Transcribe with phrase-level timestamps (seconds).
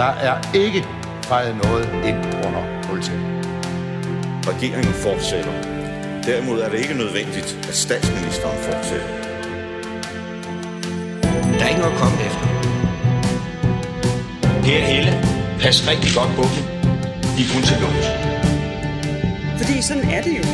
[0.00, 0.84] Der er ikke
[1.22, 3.20] fejret noget ind under politiet.
[4.48, 5.52] Regeringen fortsætter.
[6.26, 9.06] Derimod er det ikke nødvendigt, at statsministeren fortsætter.
[11.58, 12.46] Der er ikke noget at komme efter.
[14.64, 15.12] Per Helle,
[15.60, 16.64] pas rigtig godt på dem.
[17.36, 18.06] De er kun til låns.
[19.58, 20.44] Fordi sådan er det jo.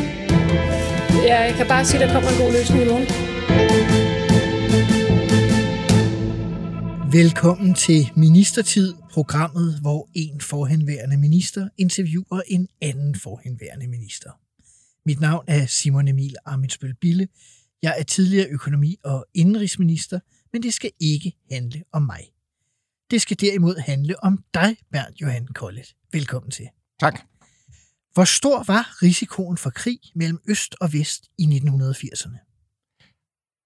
[1.22, 4.15] Ja, jeg kan bare sige, at der kommer en god løsning i morgen.
[7.12, 14.30] Velkommen til Ministertid, programmet, hvor en forhenværende minister interviewer en anden forhenværende minister.
[15.04, 17.28] Mit navn er Simon Emil Amitsbøl Bille.
[17.82, 20.20] Jeg er tidligere økonomi- og indenrigsminister,
[20.52, 22.20] men det skal ikke handle om mig.
[23.10, 25.94] Det skal derimod handle om dig, Bernd Johan Kollet.
[26.12, 26.68] Velkommen til.
[27.00, 27.20] Tak.
[28.12, 32.38] Hvor stor var risikoen for krig mellem øst og vest i 1980'erne?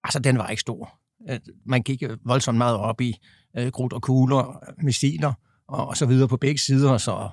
[0.05, 1.00] Altså, den var ikke stor.
[1.65, 3.17] Man gik øh, voldsomt meget op i
[3.57, 5.33] øh, grut og kugler, missiler
[5.69, 7.29] og, og så videre på begge sider, så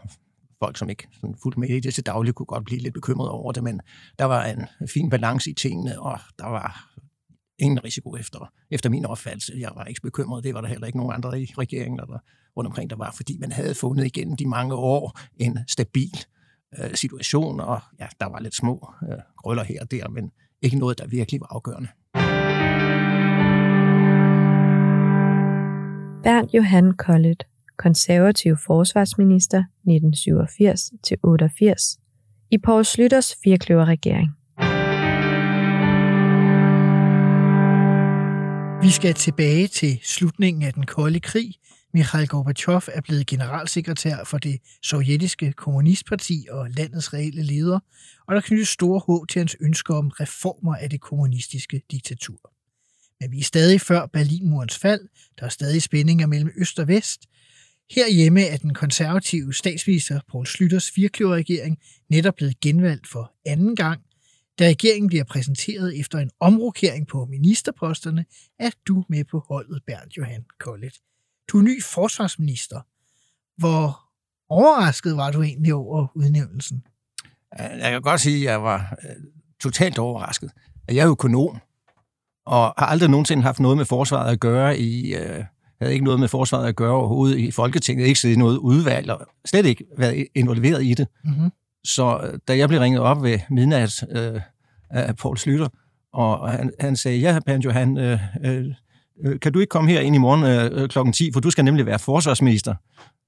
[0.59, 3.29] folk, som ikke sådan fuldt med i det til daglig, kunne godt blive lidt bekymret
[3.29, 3.81] over det, men
[4.19, 6.93] der var en fin balance i tingene, og der var
[7.59, 9.53] ingen risiko efter, efter min opfattelse.
[9.57, 12.19] Jeg var ikke bekymret, det var der heller ikke nogen andre i regeringen eller
[12.57, 16.17] rundt omkring, der var, fordi man havde fundet igennem de mange år en stabil
[16.79, 20.77] øh, situation, og ja, der var lidt små øh, grøller her og der, men ikke
[20.77, 21.89] noget, der virkelig var afgørende.
[26.23, 27.43] Bernd Johan Kollet,
[27.77, 31.97] konservativ forsvarsminister 1987-88
[32.51, 34.29] i Poul Slytters firkløverregering.
[38.81, 41.53] Vi skal tilbage til slutningen af den kolde krig.
[41.93, 47.79] Mikhail Gorbachev er blevet generalsekretær for det sovjetiske kommunistparti og landets reelle leder,
[48.27, 52.56] og der knyttes store håb til hans ønsker om reformer af det kommunistiske diktatur.
[53.21, 55.01] Men vi er stadig før Berlinmurens fald,
[55.39, 57.21] der er stadig spændinger mellem øst og vest.
[57.91, 61.77] Herhjemme er den konservative statsminister Poul Slytters firkløverregering
[62.09, 64.01] netop blevet genvalgt for anden gang.
[64.59, 68.25] Da regeringen bliver præsenteret efter en omrokering på ministerposterne,
[68.59, 70.93] er du med på holdet, Bernd Johan Kollet.
[71.47, 72.81] Du er ny forsvarsminister.
[73.57, 73.99] Hvor
[74.49, 76.83] overrasket var du egentlig over udnævnelsen?
[77.59, 79.15] Jeg kan godt sige, at jeg var øh,
[79.59, 80.51] totalt overrasket.
[80.87, 81.57] Jeg er økonom,
[82.47, 85.15] og har aldrig nogensinde haft noget med forsvaret at gøre i...
[85.15, 85.43] Øh,
[85.81, 89.11] havde ikke noget med forsvaret at gøre overhovedet i Folketinget, ikke siddet i noget udvalg,
[89.11, 91.07] og slet ikke været involveret i det.
[91.23, 91.51] Mm-hmm.
[91.83, 94.41] Så da jeg blev ringet op ved midnat øh,
[94.89, 95.67] af Poul Slytter,
[96.13, 100.15] og han, han sagde, ja, Banjo, han, øh, øh, kan du ikke komme her ind
[100.15, 102.75] i morgen øh, klokken 10, for du skal nemlig være forsvarsminister.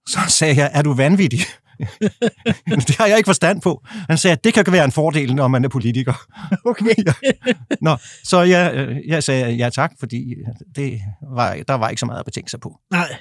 [0.08, 1.40] Så sagde jeg, er du vanvittig?
[2.88, 3.82] det har jeg ikke forstand på.
[3.86, 6.14] Han sagde, at det kan være en fordel, når man er politiker.
[6.66, 6.96] Okay.
[7.82, 10.36] Nå, så jeg, jeg sagde ja tak, fordi
[10.76, 11.02] det
[11.36, 12.80] var, der var ikke så meget at betænke sig på.
[12.92, 13.16] Nej.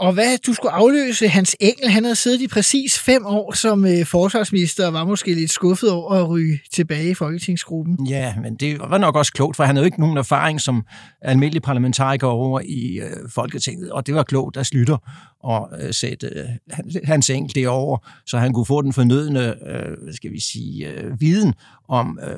[0.00, 3.84] Og hvad, du skulle afløse Hans Engel, han havde siddet i præcis fem år som
[3.84, 8.06] øh, forsvarsminister, og var måske lidt skuffet over at ryge tilbage i Folketingsgruppen.
[8.06, 10.86] Ja, men det var nok også klogt, for han havde jo ikke nogen erfaring som
[11.22, 14.96] almindelig parlamentariker over i øh, Folketinget, og det var klogt at slutte
[15.40, 16.44] og øh, sætte øh,
[17.04, 21.54] Hans Engel derover, så han kunne få den fornødne, øh, skal vi sige, øh, viden
[21.88, 22.36] om, øh,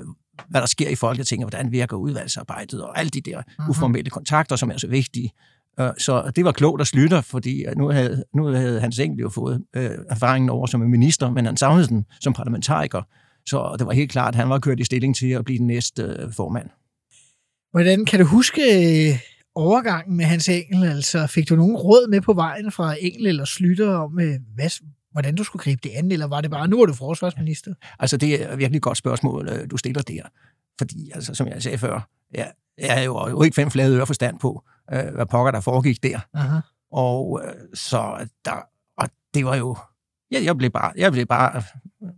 [0.48, 3.70] hvad der sker i Folketinget, hvordan virker udvalgsarbejdet, og alle de der uh-huh.
[3.70, 5.30] uformelle kontakter, som er så vigtige.
[5.78, 9.64] Så det var klogt at slutte, fordi nu havde, nu havde Hans Engel jo fået
[9.76, 13.02] øh, erfaringen over som en minister, men han savnede den som parlamentariker.
[13.46, 15.66] Så det var helt klart, at han var kørt i stilling til at blive den
[15.66, 16.68] næste øh, formand.
[17.70, 19.18] Hvordan kan du huske øh,
[19.54, 20.84] overgangen med Hans Engel?
[20.84, 24.70] Altså, fik du nogen råd med på vejen fra Engel eller Slytter om, øh, hvad,
[25.12, 27.74] hvordan du skulle gribe det an, eller var det bare, nu er du forsvarsminister?
[27.98, 30.22] Altså, det er virkelig et godt spørgsmål, du stiller der.
[30.78, 32.44] Fordi, altså, som jeg sagde før, ja,
[32.78, 36.20] jeg er jo ikke fem flade øre forstand på, øh, hvad pokker der foregik der.
[36.34, 36.58] Aha.
[36.92, 38.62] Og øh, så der,
[38.98, 39.76] og det var jo,
[40.32, 41.62] ja, jeg blev bare, jeg blev bare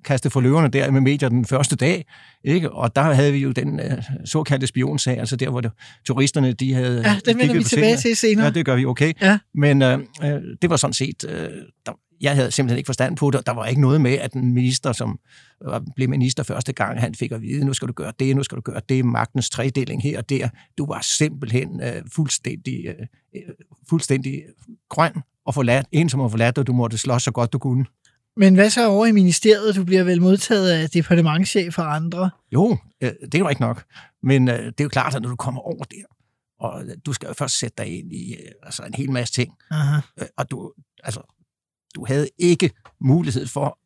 [0.04, 2.06] kastet for løverne der med medier den første dag,
[2.44, 2.70] ikke?
[2.70, 5.72] Og der havde vi jo den øh, såkaldte spionsag, altså der, hvor det,
[6.06, 7.02] turisterne, de havde...
[7.08, 8.44] Ja, den vender vi tilbage til senere.
[8.44, 9.12] Ja, det gør vi, okay.
[9.20, 9.38] Ja.
[9.54, 9.98] Men øh,
[10.62, 11.50] det var sådan set, øh,
[11.86, 11.92] der,
[12.24, 14.92] jeg havde simpelthen ikke forstand på det, der var ikke noget med, at en minister,
[14.92, 15.18] som
[15.96, 18.56] blev minister første gang, han fik at vide, nu skal du gøre det, nu skal
[18.56, 20.48] du gøre det, magtens tredeling her og der.
[20.78, 23.42] Du var simpelthen øh, fuldstændig, øh,
[23.88, 24.42] fuldstændig
[24.88, 25.12] grøn
[25.46, 27.84] og forladt, en som var forladt, og du måtte slås så godt du kunne.
[28.36, 29.76] Men hvad så over i ministeriet?
[29.76, 32.30] Du bliver vel modtaget af departementchef og andre?
[32.52, 33.84] Jo, øh, det er jo ikke nok.
[34.22, 36.04] Men øh, det er jo klart, at når du kommer over der,
[36.60, 39.52] og du skal jo først sætte dig ind i øh, altså en hel masse ting,
[39.70, 40.00] Aha.
[40.20, 40.72] Øh, og du,
[41.04, 41.33] altså,
[41.94, 42.70] du havde ikke
[43.00, 43.78] mulighed for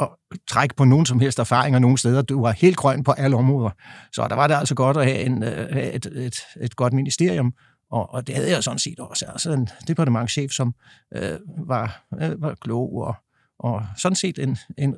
[0.00, 0.08] at
[0.48, 2.22] trække på nogen som helst erfaringer nogen steder.
[2.22, 3.70] Du var helt grøn på alle områder.
[4.12, 7.52] Så der var det altså godt at have, en, have et, et, et godt ministerium,
[7.90, 9.26] Og, og det havde jeg sådan set også.
[9.28, 10.74] Altså en departementchef, som
[11.16, 13.14] øh, var, øh, var klog og,
[13.58, 14.94] og sådan set en, en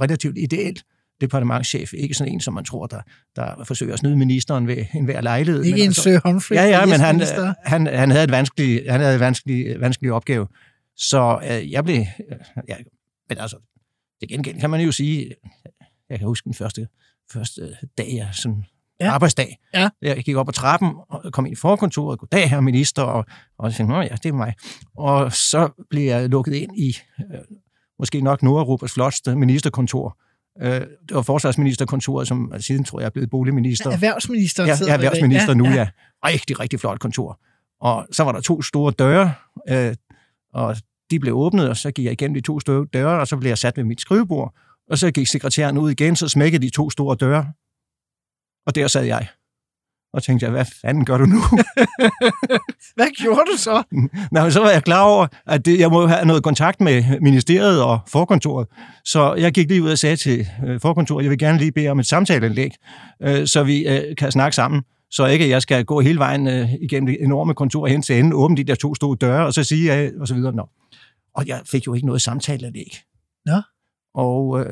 [0.00, 0.80] relativt ideel
[1.20, 1.92] departementchef.
[1.94, 3.00] Ikke sådan en, som man tror, der,
[3.36, 5.62] der forsøger at snyde ministeren ved enhver lejlighed.
[5.62, 6.56] Ikke men en altså- Sir Humphrey.
[6.56, 7.20] Ja, ja, men han,
[7.64, 10.46] han, han havde et vanskelig, han havde et vanskelig, vanskelig opgave.
[10.96, 11.96] Så øh, jeg blev...
[11.98, 12.38] Øh,
[12.68, 12.76] ja,
[13.28, 13.56] men altså,
[14.20, 15.34] til gengæld kan man jo sige,
[16.10, 16.88] jeg kan huske den første,
[17.32, 18.64] første dag, jeg sådan
[19.00, 19.04] Ja.
[19.06, 19.12] ja.
[19.12, 19.58] arbejdsdag.
[19.74, 19.88] Ja.
[20.02, 22.18] Jeg gik op ad trappen og kom ind i forkontoret.
[22.18, 23.02] Goddag, herre minister.
[23.02, 23.24] Og,
[23.58, 24.54] og jeg tænkte, Nå ja, det er mig.
[24.96, 27.40] Og så blev jeg lukket ind i øh,
[27.98, 30.18] måske nok Nordeuropas flotteste ministerkontor.
[30.62, 33.90] Øh, det var forsvarsministerkontoret, som siden tror jeg er blevet boligminister.
[33.90, 35.88] Erhvervsministeren Ja, jeg er erhvervsminister nu, ja.
[36.24, 37.40] Rigtig, rigtig flot kontor.
[37.80, 39.34] Og så var der to store døre,
[39.68, 39.94] øh,
[40.54, 40.76] og
[41.10, 43.48] de blev åbnet, og så gik jeg igennem de to store døre, og så blev
[43.48, 44.54] jeg sat ved mit skrivebord,
[44.90, 47.52] og så gik sekretæren ud igen, så smækkede de to store døre,
[48.66, 49.28] og der sad jeg.
[50.12, 51.40] Og tænkte jeg, hvad fanden gør du nu?
[52.96, 53.82] Hvad gjorde du så?
[54.32, 57.82] Nå, så var jeg klar over, at det, jeg må have noget kontakt med ministeriet
[57.82, 58.66] og forkontoret.
[59.04, 61.88] Så jeg gik lige ud og sagde til øh, forkontoret, jeg vil gerne lige bede
[61.88, 62.70] om et samtaleindlæg,
[63.22, 64.82] øh, så vi øh, kan snakke sammen.
[65.10, 68.18] Så ikke at jeg skal gå hele vejen øh, igennem det enorme kontor hen til
[68.18, 70.52] enden, åbne de der to store døre, og så sige, øh, og så videre.
[70.52, 70.68] Nå.
[71.34, 72.98] Og jeg fik jo ikke noget samtaleindlæg.
[73.46, 73.60] Nå.
[74.16, 74.66] Og øh,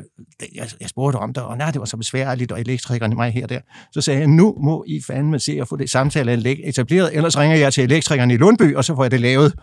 [0.55, 3.43] jeg, jeg spurgte om det, og nej, det var så besværligt, og elektrikerne mig her
[3.43, 3.59] og der.
[3.93, 7.57] Så sagde jeg, nu må I fandme se at få det samtaleanlæg etableret, ellers ringer
[7.57, 9.53] jeg til elektrikerne i Lundby, og så får jeg det lavet.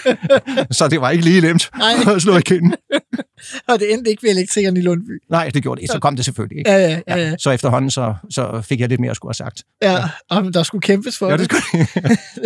[0.78, 1.70] så det var ikke lige nemt
[2.16, 2.74] at slå i kinden.
[3.68, 5.22] Og det endte ikke ved elektrikeren i Lundby.
[5.30, 5.92] Nej, det gjorde det ikke.
[5.92, 6.70] Så kom det selvfølgelig ikke.
[6.70, 7.16] Ja, ja, ja.
[7.16, 7.36] ja.
[7.38, 9.62] Så efterhånden, så, så fik jeg lidt mere at skulle have sagt.
[9.82, 9.98] ja.
[10.30, 11.44] Og der skulle kæmpes for Ja, det.
[11.44, 11.86] skulle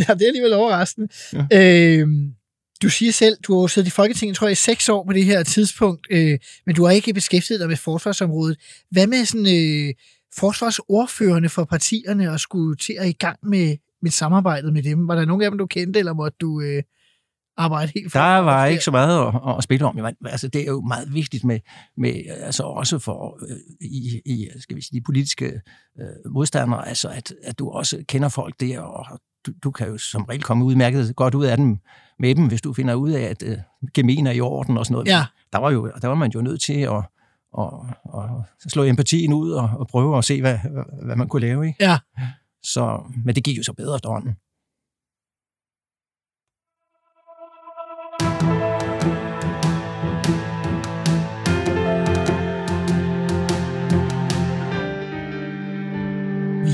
[0.08, 1.08] ja, det er alligevel overraskende.
[1.50, 1.98] Ja.
[1.98, 2.26] Øhm,
[2.82, 5.24] du siger selv, du har siddet i Folketinget, tror jeg, i seks år på det
[5.24, 8.58] her tidspunkt, øh, men du har ikke beskæftiget dig med forsvarsområdet.
[8.90, 9.94] Hvad med sådan, øh,
[10.36, 15.08] forsvarsordførende for partierne og skulle til at i gang med, med samarbejdet med dem?
[15.08, 16.82] Var der nogen af dem, du kendte, eller måtte du øh,
[17.56, 19.94] arbejde helt Der var ikke så meget at, at spille om.
[19.94, 21.60] Men, altså, det er jo meget vigtigt med,
[21.96, 25.46] med altså også for øh, i, i, skal vi sige, de politiske
[26.00, 29.98] øh, modstandere, altså at, at du også kender folk der, og du, du kan jo
[29.98, 31.78] som regel komme udmærket godt ud af dem
[32.18, 33.56] med dem, hvis du finder ud af, at øh,
[33.94, 35.08] gemen er i orden og sådan noget.
[35.08, 35.24] Ja.
[35.52, 36.96] Der var, jo, der var man jo nødt til at,
[37.58, 37.68] at,
[38.64, 41.66] at slå empatien ud og, og prøve at se, hvad, hvad- hvad man kunne lave.
[41.66, 41.84] Ikke?
[41.84, 41.98] Ja.
[42.62, 44.36] Så, men det gik jo så bedre efterhånden.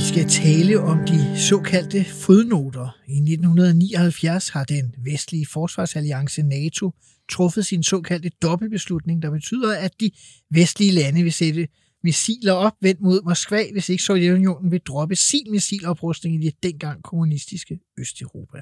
[0.08, 2.98] Skal tale om de såkaldte fodnoter.
[3.06, 6.90] I 1979 har den vestlige forsvarsalliance NATO
[7.32, 10.10] truffet sin såkaldte dobbeltbeslutning, der betyder, at de
[10.50, 11.68] vestlige lande vil sætte
[12.02, 17.02] missiler op vendt mod Moskva, hvis ikke Sovjetunionen vil droppe sin missiloprustning i det dengang
[17.02, 18.58] kommunistiske Østeuropa.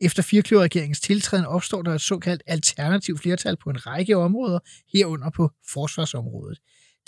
[0.00, 4.58] Efter firkløverregeringens tiltræden opstår der et såkaldt alternativt flertal på en række områder,
[4.92, 6.58] herunder på forsvarsområdet.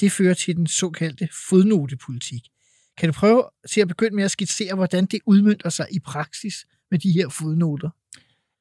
[0.00, 2.42] Det fører til den såkaldte fodnotepolitik.
[3.00, 6.66] Kan du prøve til at begynde med at skitsere, hvordan det udmyndter sig i praksis
[6.90, 7.90] med de her fodnoter?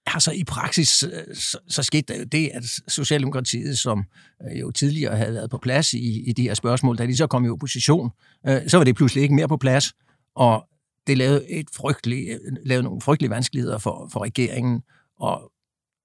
[0.06, 4.06] Altså i praksis, øh, så, så skete der jo det, at Socialdemokratiet, som
[4.44, 7.28] øh, jo tidligere havde været på plads i, i de her spørgsmål, da de så
[7.28, 8.10] kom i opposition,
[8.48, 9.94] øh, så var det pludselig ikke mere på plads,
[10.36, 10.68] og
[11.08, 14.82] det lavede, et frygteligt, øh, lavede nogle frygtelige vanskeligheder for, for regeringen,
[15.20, 15.52] og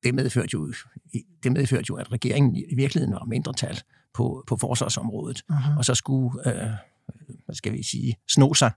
[0.02, 0.72] det medførte, jo,
[1.42, 3.80] det medførte jo, at regeringen i virkeligheden var mindretal
[4.14, 5.78] på, på forsvarsområdet, Uh-huh.
[5.78, 6.70] og så skulle, øh,
[7.44, 8.70] hvad skal vi sige, sno sig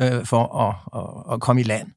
[0.00, 1.88] øh, for at, at, at komme i land.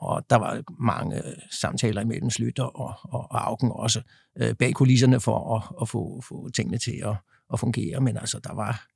[0.00, 4.00] Og der var mange øh, samtaler imellem Slytter og, og, og Augen også
[4.40, 7.14] øh, bag kulisserne for at, at få, få tingene til at,
[7.52, 8.00] at fungere.
[8.00, 8.86] Men altså, der var,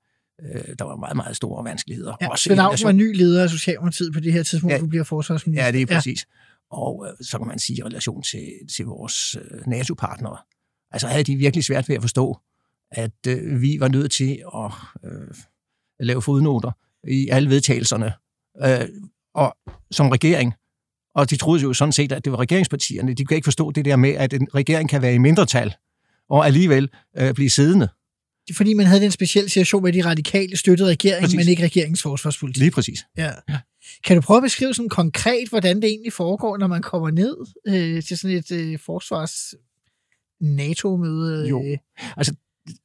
[0.42, 2.16] øh, der var meget, meget store vanskeligheder.
[2.20, 4.78] Ja, også Svend relation- var ny leder af Socialdemokratiet på det her tidspunkt, Ja.
[4.80, 5.64] du bliver forsvarsminister.
[5.64, 6.26] Ja, det er præcis.
[6.72, 6.76] Ja.
[6.76, 10.36] Og øh, så kan man sige i relation til, til vores øh, NATO-partnere.
[10.90, 12.38] Altså havde de virkelig svært ved at forstå,
[12.90, 14.70] at øh, vi var nødt til at
[15.04, 15.34] øh,
[16.00, 16.70] lave fodnoter
[17.08, 18.12] i alle vedtagelserne.
[18.64, 18.88] Øh,
[19.34, 19.56] og
[19.90, 20.54] som regering,
[21.14, 23.14] og de troede jo sådan set, at det var regeringspartierne.
[23.14, 25.74] De kan ikke forstå det der med, at en regering kan være i mindretal,
[26.30, 27.88] og alligevel øh, blive siddende.
[28.46, 31.36] Det er fordi, man havde den specielle situation med, at de radikale støttede regeringen, Præcis.
[31.36, 32.60] men ikke regeringens forsvarspolitik.
[32.60, 33.06] Lige præcis.
[33.16, 33.30] Ja.
[34.04, 37.36] Kan du prøve at beskrive sådan konkret, hvordan det egentlig foregår, når man kommer ned
[37.68, 39.54] øh, til sådan et øh, forsvars
[40.40, 41.48] NATO-møde?
[41.48, 41.64] Jo.
[41.64, 42.24] Øh,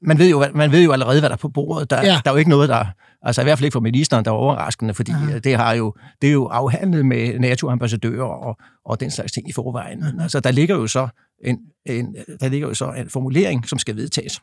[0.02, 1.90] man ved jo, man ved jo allerede, hvad der er på bordet.
[1.90, 2.06] Der, Ja.
[2.06, 2.22] ja.
[2.24, 2.86] der er jo ikke noget, der...
[3.22, 5.26] Altså i hvert fald ikke for ministeren, der er overraskende, fordi Aha.
[5.30, 5.40] Aha.
[5.40, 9.52] det, har jo, det er jo afhandlet med NATO-ambassadører og, og den slags ting i
[9.52, 10.00] forvejen.
[10.00, 11.08] Men altså, der ligger jo så
[11.46, 14.42] en, en, der ligger jo så en formulering, som skal vedtages.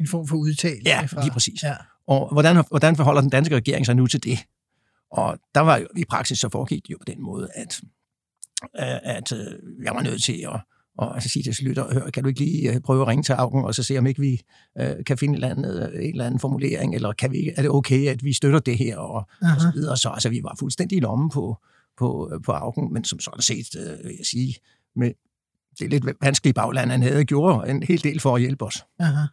[0.00, 0.82] en form for udtalelse.
[0.88, 1.62] Ja, fra, lige præcis.
[1.62, 1.74] Ja.
[2.06, 4.38] Og hvordan, hvordan forholder den danske regering sig nu til det?
[5.12, 7.80] Og der var jo i praksis, så foregik det jo på den måde, at
[8.80, 9.46] øh, at øh,
[9.84, 10.60] jeg var nødt til at
[11.00, 13.32] og altså sige til Slytter, hør, kan du ikke lige øh, prøve at ringe til
[13.32, 14.42] Augen, og så se, om ikke vi
[14.80, 17.62] øh, kan finde en eller, anden, øh, en eller anden formulering, eller kan vi, er
[17.62, 19.96] det okay, at vi støtter det her, og, og så videre.
[19.96, 21.56] Så altså, vi var fuldstændig i lommen på,
[21.98, 24.54] på, på Augen, men som sådan set, øh, vil jeg sige,
[24.96, 25.10] med
[25.78, 28.84] det er lidt vanskeligt bagland, han havde gjort en hel del for at hjælpe os.
[28.98, 29.26] Aha.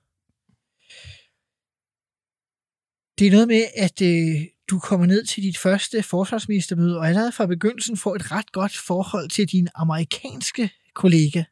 [3.19, 7.31] Det er noget med, at øh, du kommer ned til dit første forsvarsministermøde, og allerede
[7.31, 11.43] fra begyndelsen får et ret godt forhold til din amerikanske kollega.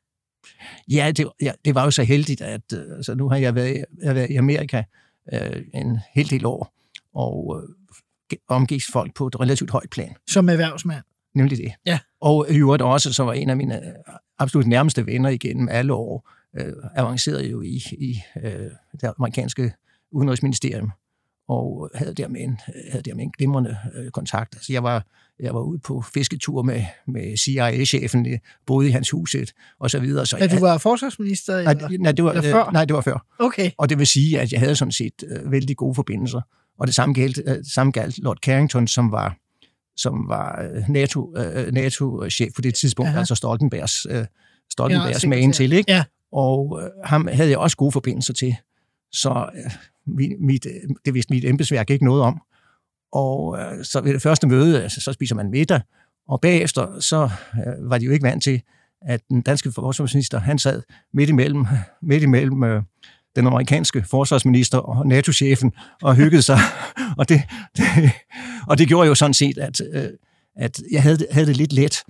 [0.92, 3.86] Ja, det, ja, det var jo så heldigt, at øh, altså, nu har jeg været,
[4.02, 4.84] jeg har været i Amerika
[5.34, 6.74] øh, en hel del år,
[7.14, 10.16] og øh, omgives folk på et relativt højt plan.
[10.28, 11.04] Som erhvervsmand.
[11.36, 11.74] Nemlig det.
[11.86, 12.00] Ja.
[12.22, 13.94] Og i øvrigt også, så var en af mine
[14.40, 18.70] absolut nærmeste venner igennem alle år, øh, avancerede jo i, i øh,
[19.02, 19.74] det amerikanske
[20.12, 20.92] udenrigsministerium,
[21.48, 22.60] og havde dermed en,
[22.92, 24.56] havde dermed en glimrende øh, kontakt.
[24.56, 25.06] Altså, jeg var,
[25.40, 28.28] jeg var ude på fisketur med, med CIA-chefen,
[28.66, 30.25] boede i hans huset, og så videre.
[30.25, 31.62] Så Da du var forsvarsminister?
[31.64, 31.98] nej, Eller?
[32.00, 32.66] nej, det var, eller før?
[32.66, 33.25] øh, nej, det var før.
[33.40, 33.72] Okay.
[33.78, 36.42] Og det vil sige, at jeg havde sådan set øh, vældig gode forbindelser.
[36.80, 39.38] Og det samme galt, øh, samme galt Lord Carrington, som var,
[39.98, 43.20] som var øh, NATO, øh, NATO-chef på det tidspunkt, Aha.
[43.20, 44.25] altså Stoltenbergs, øh,
[44.72, 45.30] Stoltenbergs Generalsekretær.
[45.30, 45.92] magen til, ikke?
[45.92, 46.04] Ja.
[46.32, 48.56] Og øh, ham havde jeg også gode forbindelser til.
[49.15, 49.72] Så øh,
[50.07, 52.41] mit, mit, øh, det vidste mit embedsværk ikke noget om.
[53.12, 55.81] Og øh, så ved det første møde, altså, så spiser man middag,
[56.27, 58.62] og bagefter, så øh, var de jo ikke vant til,
[59.01, 60.81] at den danske forsvarsminister, han sad
[61.13, 61.65] midt imellem,
[62.01, 62.84] midt imellem øh,
[63.36, 66.57] den amerikanske forsvarsminister og NATO-chefen og hyggede sig.
[67.17, 67.41] og, det,
[67.77, 68.12] det,
[68.67, 70.10] og det gjorde jo sådan set, at, øh,
[70.55, 72.03] at jeg havde, havde det lidt let,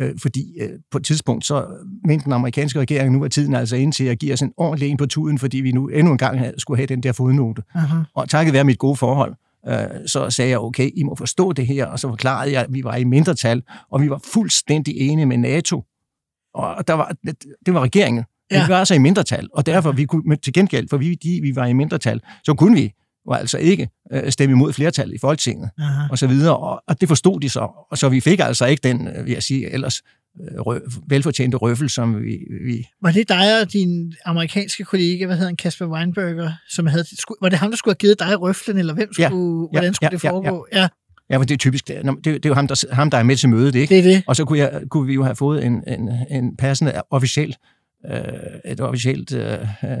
[0.00, 1.66] øh, fordi øh, på et tidspunkt, så
[2.04, 4.88] mente den amerikanske regering, nu er tiden altså ind til at give os en ordentlig
[4.88, 7.62] en på tuden, fordi vi nu endnu en gang skulle have den der fodnote.
[7.74, 7.98] Aha.
[8.14, 9.34] Og takket være mit gode forhold,
[9.68, 9.76] øh,
[10.06, 12.84] så sagde jeg, okay, I må forstå det her, og så forklarede jeg, at vi
[12.84, 15.84] var i mindretal, og vi var fuldstændig enige med NATO.
[16.54, 17.12] Og der var,
[17.66, 18.24] det, var regeringen.
[18.50, 18.66] Ja.
[18.66, 21.56] Vi var altså i mindretal, og derfor vi kunne, til gengæld, for vi, de, vi
[21.56, 22.92] var i mindretal, så kunne vi
[23.26, 26.02] jo altså ikke øh, stemme imod flertallet i Folketinget, Aha.
[26.10, 28.80] og så videre, og, og det forstod de så, og så vi fik altså ikke
[28.88, 30.02] den, øh, vil jeg sige, ellers
[30.40, 35.36] øh, rø, velfortjente røffel, som vi, vi Var det dig og din amerikanske kollega, hvad
[35.36, 37.04] hedder han, Kasper Weinberger, som havde,
[37.42, 39.28] var det ham, der skulle have givet dig røflen, eller hvem Ja.
[39.28, 40.32] skulle, Ja, hvordan skulle ja, det ja, ja.
[40.32, 40.66] foregå?
[40.72, 40.88] Ja,
[41.30, 43.10] ja, men det er typisk, det, er- det, er- det er jo ham der, ham,
[43.10, 43.94] der er med til mødet, ikke?
[43.94, 44.22] det er det.
[44.26, 47.56] Og så kunne, jeg, kunne vi jo have fået en, en, en passende officiel,
[48.10, 48.20] øh,
[48.64, 49.98] et officielt øh, øh,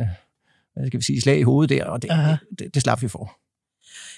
[0.74, 2.30] hvad skal vi sige, slag i hovedet der, og det, Aha.
[2.30, 3.36] det, det, det slap vi for.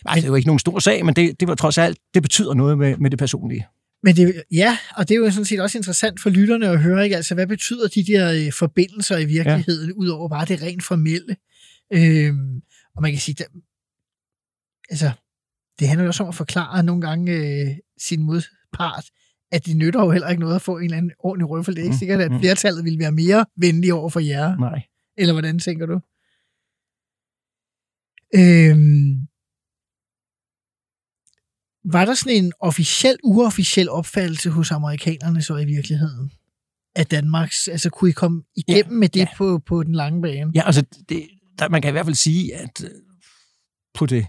[0.05, 2.55] Altså, det jo ikke nogen stor sag, men det, det var trods alt, det betyder
[2.55, 3.67] noget med, med det personlige.
[4.03, 7.05] Men det, ja, og det er jo sådan set også interessant for lytterne at høre,
[7.05, 7.17] ikke?
[7.17, 9.95] Altså, hvad betyder de der øh, forbindelser i virkeligheden, ja.
[9.97, 11.37] udover bare det rent formelle?
[11.93, 12.61] Øhm,
[12.97, 13.45] og man kan sige, der,
[14.91, 15.11] altså,
[15.79, 19.05] det handler jo også om at forklare nogle gange øh, sin modpart,
[19.53, 21.75] at det nytter jo heller ikke noget at få en eller anden ordentlig røffel.
[21.75, 22.39] Det er ikke Mm, sikkert, at mm.
[22.41, 24.57] flertallet vil være mere venlige over for jer.
[24.57, 24.83] Nej.
[25.19, 26.01] Eller hvordan tænker du?
[28.35, 29.29] Øhm,
[31.85, 36.33] var der sådan en officiel, uofficiel opfattelse hos amerikanerne så i virkeligheden?
[36.95, 39.29] Af Danmarks, altså kunne I komme igennem Ja, med det ja.
[39.37, 40.53] på, på den lange bane?
[40.55, 42.91] Ja, altså, det, der, man kan i hvert fald sige, at øh,
[43.95, 44.27] på det,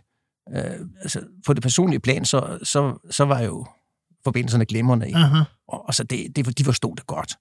[0.55, 3.65] øh, altså, på det personlige plan, så, så, så var jo
[4.23, 5.07] forbindelserne glimrende.
[5.07, 5.19] Ikke?
[5.67, 7.33] Og, og så det, det, de forstod det godt,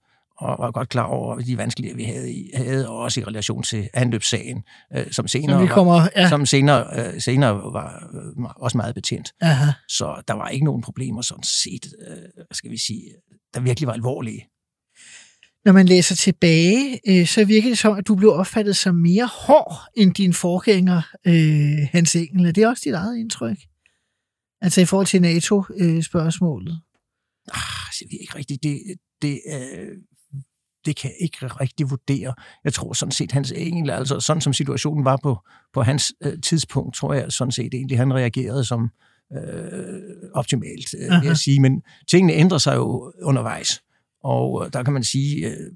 [0.43, 3.63] og var godt klar over de vanskeligheder, vi havde, i, havde og også i relation
[3.63, 4.63] til anløbssagen,
[4.95, 9.33] øh, som senere, var, kommer, ja, som senere, øh, senere var øh, også meget betjent.
[9.41, 9.71] aha.
[9.89, 13.03] Så der var ikke nogen problemer sådan set, øh, skal vi sige,
[13.53, 14.47] der virkelig var alvorlige.
[15.65, 19.25] Når man læser tilbage, øh, så virker det som, at du blev opfattet som mere
[19.25, 22.45] hård end din forgænger, øh, Hans Engel.
[22.45, 23.57] Er det også dit eget indtryk?
[24.61, 26.81] Altså i forhold til NATO-spørgsmålet?
[27.53, 28.81] Ah, jeg ved ikke rigtigt, det,
[29.21, 29.97] det, øh,
[30.85, 32.33] det kan jeg ikke rigtig vurdere.
[32.63, 35.37] Jeg tror sådan set, hans engel, altså sådan som situationen var på,
[35.73, 38.89] på hans øh, tidspunkt, tror jeg sådan set egentlig, han reagerede som
[39.37, 39.99] øh,
[40.33, 41.59] optimalt, øh, vil jeg sige.
[41.59, 43.81] Men tingene ændrer sig jo undervejs,
[44.23, 45.71] og øh, der kan man sige, øh,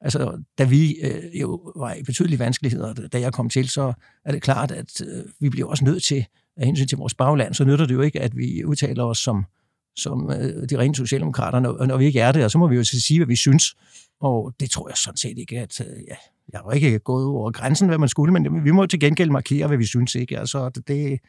[0.00, 3.92] altså da vi øh, jo var i betydelige vanskeligheder, da jeg kom til, så
[4.24, 7.54] er det klart, at øh, vi bliver også nødt til, af hensyn til vores bagland,
[7.54, 9.44] så nytter det jo ikke, at vi udtaler os som
[9.98, 12.76] som øh, de rene socialdemokrater, når, når vi ikke er det, og så må vi
[12.76, 13.74] jo sige, hvad vi synes.
[14.20, 16.16] Og det tror jeg sådan set ikke, at øh, ja,
[16.52, 19.66] jeg har ikke gået over grænsen, hvad man skulle, men vi må til gengæld markere,
[19.66, 20.38] hvad vi synes, ikke?
[20.38, 21.20] Altså, det,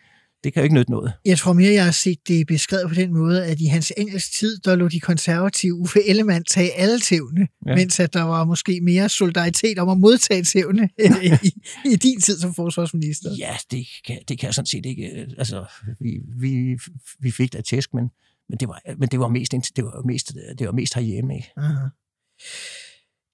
[0.43, 1.13] det kan jo ikke nytte noget.
[1.25, 4.39] Jeg tror mere, jeg har set det beskrevet på den måde, at i hans engelsk
[4.39, 7.71] tid, der lå de konservative Uffe Ellemann tage alle tævne, ja.
[7.71, 7.75] Ja.
[7.75, 10.89] mens at der var måske mere solidaritet om at modtage tævne
[11.23, 11.51] i,
[11.85, 13.29] i din tid som forsvarsminister.
[13.39, 15.03] Ja, det kan, det kan jeg sådan set ikke.
[15.03, 15.65] øh, Altså,
[15.99, 16.79] vi, vi,
[17.19, 18.09] vi fik da tæsk, men,
[18.49, 21.35] men det var, men det var mest, det var mest, det var mest herhjemme.
[21.35, 21.51] Ikke?
[21.57, 21.87] Aha.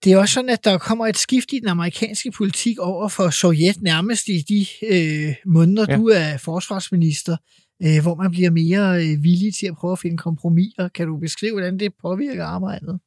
[0.04, 3.30] Det er også sådan, at der kommer et skift i den amerikanske politik over for
[3.30, 5.96] Sovjet nærmest i de øh, måneder, ja.
[5.98, 7.38] Du er forsvarsminister,
[7.84, 10.88] øh, hvor man bliver mere øh, villig til at prøve at finde kompromiser.
[10.88, 13.00] Kan du beskrive, hvordan det påvirker arbejdet?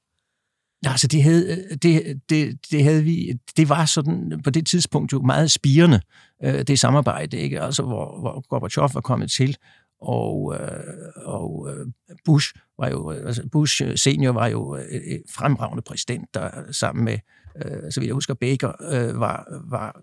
[0.84, 5.12] Ja, altså det havde, det, det, det havde vi, det var sådan på det tidspunkt
[5.12, 6.00] jo meget spirende,
[6.44, 7.60] øh, det samarbejde, ikke?
[7.60, 9.56] Altså hvor, hvor Gorbachev var kommet til,
[10.00, 10.80] og, øh,
[11.16, 11.86] og øh,
[12.24, 17.18] Bush var jo, altså Bush senior var jo et fremragende præsident, der sammen med,
[17.56, 20.00] øh, så vidt jeg husker, Baker øh, var, var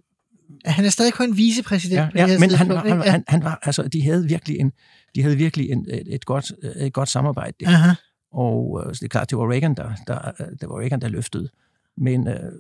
[0.66, 2.16] Han er stadig kun vicepræsident.
[2.16, 4.72] ja, ja, men han, var, han, han, han var, altså, de havde virkelig en,
[5.16, 7.54] de havde virkelig en, et, et, godt, et godt samarbejde.
[7.60, 7.68] Der.
[7.68, 7.92] Aha.
[8.32, 11.08] Og øh, så det er klart, det var Reagan, der, der, det var Reagan, der
[11.08, 11.50] løftede.
[11.98, 12.52] Men øh,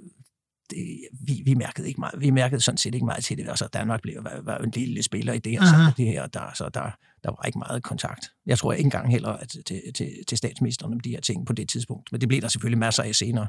[0.69, 0.77] det,
[1.21, 3.49] vi, vi, mærkede ikke meget, vi mærkede sådan set ikke meget til det.
[3.49, 5.91] Altså, Danmark blev, var, var en lille spiller i det, og så Aha.
[5.97, 8.25] det her, der, så der, der var ikke meget kontakt.
[8.45, 11.53] Jeg tror ikke engang heller at, til, til, til statsministeren om de her ting på
[11.53, 12.11] det tidspunkt.
[12.11, 13.47] Men det blev der selvfølgelig masser af senere.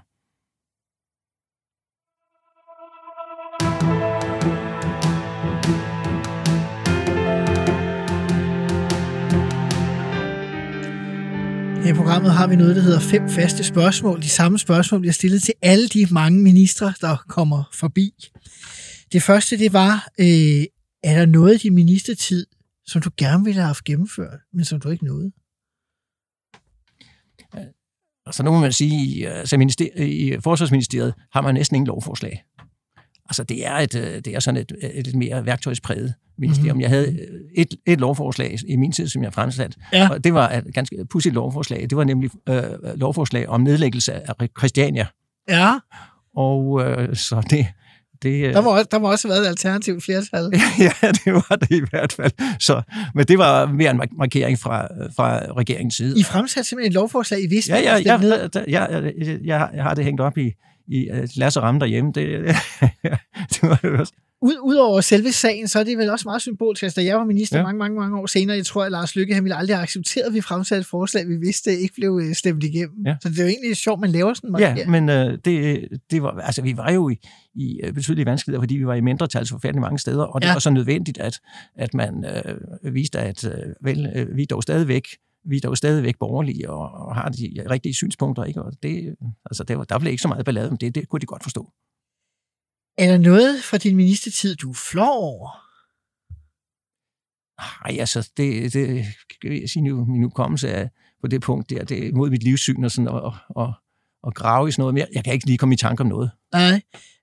[11.91, 14.23] I programmet har vi noget, der hedder fem faste spørgsmål.
[14.23, 18.11] De samme spørgsmål bliver stillet til alle de mange ministre, der kommer forbi.
[19.13, 20.65] Det første, det var, øh,
[21.03, 22.47] er der noget i din ministertid,
[22.87, 25.33] som du gerne ville have haft gennemført, men som du ikke nåede?
[28.27, 32.45] Og så nu må man sige, altså minister, i Forsvarsministeriet har man næsten ingen lovforslag.
[33.25, 36.77] Altså det er, et, øh, det er sådan et, et lidt mere værktøjspræget ministerium.
[36.77, 36.77] Mhm.
[36.77, 36.81] Mm-hmm.
[36.81, 40.09] Jeg havde øh, et, et lovforslag i min tid, som jeg fremsat, Ja.
[40.11, 41.81] og det var et ganske pudsigt lovforslag.
[41.91, 42.63] Det var nemlig øh,
[42.97, 44.13] lovforslag om nedlæggelse
[44.43, 45.07] af Christiania.
[45.49, 45.79] Ja,
[46.37, 47.67] Og øh, så det...
[48.23, 50.51] det øh, der må, også- der må også have været et alternativt flertal.
[51.03, 52.59] ja, det var det i hvert fald.
[52.61, 52.83] Så,
[53.15, 56.21] men det var mere en mark- markering fra, fra regeringens side.
[56.21, 58.41] I fremsatte simpelthen et lovforslag, I vidste, Ja, ja, stemme ned.
[58.41, 59.13] ja, der- jeg,
[59.45, 60.53] jeg, jeg, har det hængt op i,
[60.89, 62.13] i uh, Lasse Ramme derhjemme.
[62.15, 62.27] Det,
[63.53, 64.13] det var det også.
[64.43, 66.83] Ud, Udover selve sagen, så er det vel også meget symbolsk.
[66.83, 67.63] Altså, da jeg var minister ja.
[67.63, 70.27] Mange, mange, mange år senere, jeg tror, at Lars Lykke han ville aldrig have accepteret,
[70.27, 73.07] at vi fremsatte et forslag, vi vidste ikke blev øh, stemt igennem.
[73.07, 73.17] Ja.
[73.23, 74.91] Så det er jo egentlig sjovt, man laver sådan en Ja, markering.
[74.91, 77.17] men uh, det, det var, altså, vi var jo i,
[77.55, 80.49] i øh, betydelige vanskeligheder, fordi vi var i mindretal så forfærdeligt mange steder, og det
[80.49, 80.53] Ja.
[80.53, 81.41] var så nødvendigt, at,
[81.77, 82.25] at man
[82.85, 83.51] uh, viste, at uh,
[83.87, 85.07] vel, uh, vi dog stadigvæk
[85.49, 88.63] vi er dog stadigvæk borgerlige og, og har de rigtige synspunkter, ikke?
[88.63, 89.15] Og det,
[89.51, 91.43] altså, det var, der blev ikke så meget ballade om det, det kunne de godt
[91.43, 91.73] forstå.
[92.99, 95.51] Er der noget fra din ministertid, du er flov over?
[97.61, 99.05] Nej, altså, det, det
[99.43, 100.89] kan jeg sige nu, min hukommelse er
[101.21, 103.73] på det punkt der, det er mod mit livssyn og sådan, og, og,
[104.23, 105.07] og grave i sådan noget mere.
[105.13, 106.31] Jeg kan ikke lige komme i tanke om noget.
[106.53, 106.81] Nej.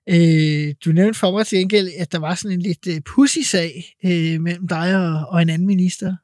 [0.08, 3.38] Øh, du nævnte for mig til gengæld, at der var sådan en lidt øh, pussy
[3.38, 6.16] sag øh, mellem dig og, og en anden minister.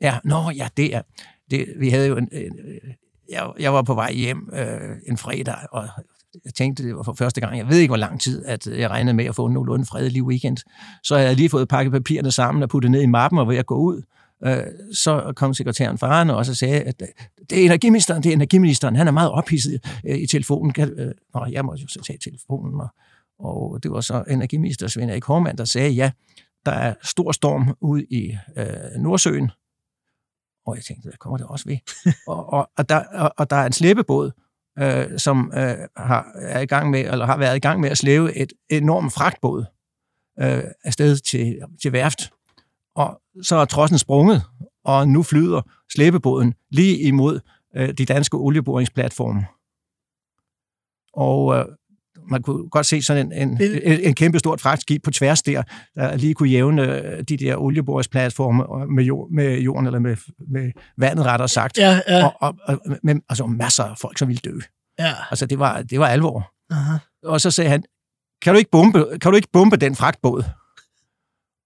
[0.00, 1.02] Ja, nå, ja, det er...
[1.50, 2.58] Det, vi havde jo en, en,
[3.30, 5.88] jeg, jeg var på vej hjem øh, en fredag, og
[6.44, 8.90] jeg tænkte, det var for første gang, jeg ved ikke, hvor lang tid, at jeg
[8.90, 10.56] regnede med at få en nogenlunde fredelig weekend.
[11.02, 13.56] Så havde jeg lige fået pakket papirerne sammen og puttet ned i mappen, og ved
[13.56, 14.02] at gå ud,
[14.44, 17.08] øh, så kom sekretæren faren og så sagde, at øh,
[17.50, 20.72] det er energiministeren, det er energiministeren, han er meget ophidset øh, i telefonen.
[20.72, 22.90] Kan, øh, nå, jeg måtte jo så tage telefonen, og,
[23.38, 26.10] og det var så energiminister Svend Erik Hormann, der sagde, ja,
[26.66, 28.66] der er stor storm ude i øh,
[28.98, 29.50] Nordsøen,
[30.66, 31.76] og jeg tænkte, der kommer det også ved.
[32.28, 34.30] og, og, og, der, og, og der er en slæbebåd,
[34.78, 37.98] øh, som øh, har, er i gang med, eller har været i gang med at
[37.98, 39.64] slæve et enormt fragtbåd
[40.40, 42.30] øh, afsted til, til værft.
[42.94, 44.42] Og så er trossen sprunget,
[44.84, 45.62] og nu flyder
[45.92, 47.40] slæbebåden lige imod
[47.76, 49.46] øh, de danske olieboringsplatforme.
[51.12, 51.64] Og øh,
[52.30, 55.62] man kunne godt se sådan en, en, en, en kæmpe stort fragtskib på tværs der,
[55.94, 60.16] der lige kunne jævne øh, de der olieborings-platforme med, jord, med jorden, eller med,
[60.48, 61.78] med vandet rettere sagt.
[61.78, 64.58] Ja, ja, Og, og, og med altså masser af folk, som ville dø.
[64.98, 65.12] ja.
[65.30, 66.52] Altså, det var, det var alvor.
[66.70, 66.96] Aha.
[67.24, 67.82] Og så sagde han,
[68.42, 70.44] kan du ikke bombe, kan du ikke bombe den fragtbåd?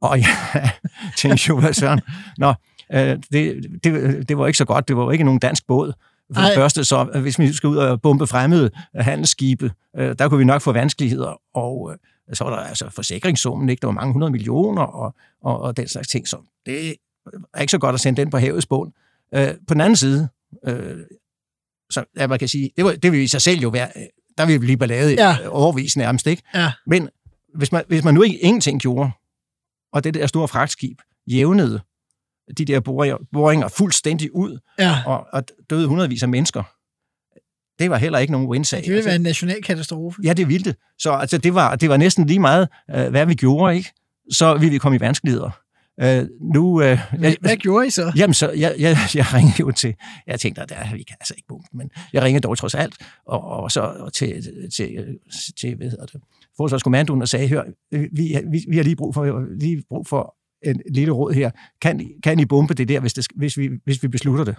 [0.02, 0.26] Og jeg
[1.18, 2.00] tænkte jo, hvad søren.
[2.38, 2.54] Nå,
[2.94, 4.88] øh, det, det, det var ikke så godt.
[4.88, 5.92] Det var ikke nogen dansk båd.
[6.34, 10.28] For det første, så øh, hvis vi skal ud og bombe fremmede handelsskibe, øh, der
[10.28, 11.40] kunne vi nok få vanskeligheder.
[11.54, 13.80] Og øh, så var der altså forsikringssummen, ikke?
[13.80, 16.28] Der var mange hundrede millioner og, og, og den slags ting.
[16.28, 16.94] Så det
[17.54, 18.92] er ikke så godt at sende den på havets bund.
[19.34, 20.28] Øh, på den anden side,
[20.66, 20.96] øh,
[21.90, 24.02] så ja, man kan sige, det, var, det vil i sig selv jo være, øh,
[24.38, 25.36] der vil blive ballade Ja.
[25.42, 25.48] ja.
[25.48, 26.42] overvis nærmest, ikke?
[26.54, 26.72] Ja.
[26.86, 27.08] Men
[27.54, 29.10] hvis man, hvis man nu ikke ingenting gjorde,
[29.92, 31.80] og det der store fragtskib jævnede
[32.58, 32.80] de der
[33.32, 34.96] boringer, fuldstændig ud, ja.
[35.06, 36.62] og, og døde hundredvis af mennesker,
[37.78, 38.82] det var heller ikke nogen win-sag.
[38.82, 40.20] Det ville være en national katastrofe.
[40.24, 40.76] Ja, det ville det.
[40.98, 43.92] Så altså, det, var, det var næsten lige meget, øh, hvad vi gjorde, ikke?
[44.32, 45.50] Så ville vi komme i vanskeligheder.
[46.00, 48.12] Øh, nu, øh, Hvad, hvad gjorde I så?
[48.16, 49.94] Jamen, så jeg, jeg, jeg ringede jo til,
[50.26, 52.94] jeg tænkte, at vi kan altså ikke bombe, men jeg ringede dog trods alt,
[53.26, 55.18] og, og så til, til,
[55.60, 56.20] til, hvad hedder det,
[56.56, 60.80] Forsvarskommandoen og sagde, hør, vi, vi, vi har lige brug for, lige brug for en
[60.94, 61.50] lille råd her.
[61.82, 64.54] Kan, kan I bombe det der, hvis, det, hvis, vi, hvis vi beslutter det?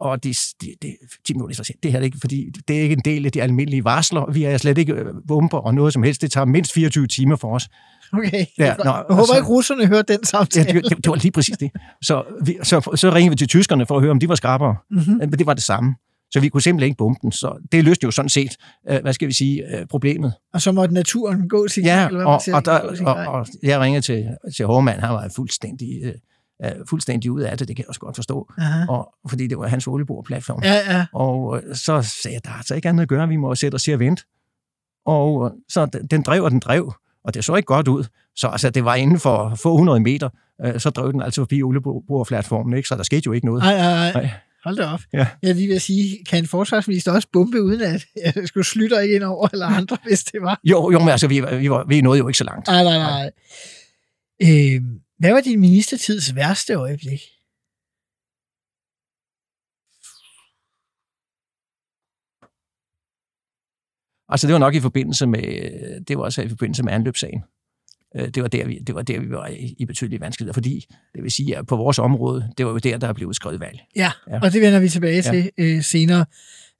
[0.00, 2.92] Og de, de, de 10 minutter så det her er ikke, fordi det er ikke
[2.92, 4.32] en del af de almindelige varsler.
[4.32, 6.22] Vi er slet ikke øh, bomber og noget som helst.
[6.22, 7.68] Det tager mindst 24 timer for os.
[8.12, 8.44] Okay.
[8.58, 10.72] Ja, Ja, nå, jeg håber altså- ikke, russerne hørte den Ja, samtale.
[10.72, 11.70] det, det, det var lige præcis det.
[12.02, 14.76] Så, vi, så, så ringede vi til tyskerne for at høre, om de var skarpere.
[14.90, 15.14] Mm-hmm.
[15.16, 15.94] Men det var det samme.
[16.32, 17.32] Så vi kunne simpelthen ikke bombe den.
[17.32, 18.56] Så det løste jo sådan set,
[18.90, 20.32] øh, hvad skal vi sige, øh, problemet.
[20.54, 23.26] Og så måtte naturen gå sin Ja, eller hvad og, siger, og, der, og, vej.
[23.26, 26.12] og jeg ringede til, til Hårmand, han var fuldstændig, øh,
[26.64, 28.48] øh, fuldstændig ud af det, det kan jeg også godt forstå.
[28.58, 28.86] Aha.
[28.88, 30.62] Og, fordi det var hans olieboreplatform.
[30.62, 31.06] Ja, ja.
[31.14, 33.74] Og øh, så sagde jeg, der er altså ikke andet at gøre, vi må sætte
[33.74, 34.22] os til at vente.
[35.06, 36.92] Og øh, så den, den drev, og den drev,
[37.24, 38.04] og det så ikke godt ud.
[38.36, 40.28] Så altså, det var inden for få hundrede meter,
[40.64, 42.88] øh, så drev den altså forbi olieboreplatformen, ikke?
[42.88, 43.62] så der skete jo ikke noget.
[43.62, 44.30] Ej, ej, ej.
[44.64, 45.00] Hold da op.
[45.12, 45.28] Ja.
[45.42, 49.14] Jeg lige at sige, kan en forsvarsminister også bombe, uden at jeg skulle slutte ikke
[49.14, 50.60] ind over, eller andre, hvis det var?
[50.64, 52.66] Jo, jo, men altså, vi, vi, var, vi nåede jo ikke så langt.
[52.66, 53.30] Nej, nej, nej.
[54.42, 54.82] Øh,
[55.18, 57.20] hvad var din ministertids værste øjeblik?
[64.28, 65.42] Altså, det var nok i forbindelse med,
[66.04, 67.42] det var også i forbindelse med anløbssagen.
[68.16, 70.86] Øh, Det var der, vi, det var der, vi var i, i betydelige vanskeligheder, fordi
[71.14, 73.60] det vil sige, at på vores område, det var jo der, der er blevet skrevet
[73.60, 73.78] valg.
[73.96, 74.34] Ja, Ja.
[74.34, 74.40] ja.
[74.42, 75.20] og det vender vi tilbage Ja.
[75.32, 76.24] til øh, senere.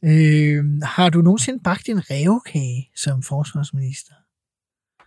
[0.04, 4.12] Øh, har du nogensinde bagt en revkage som forsvarsminister?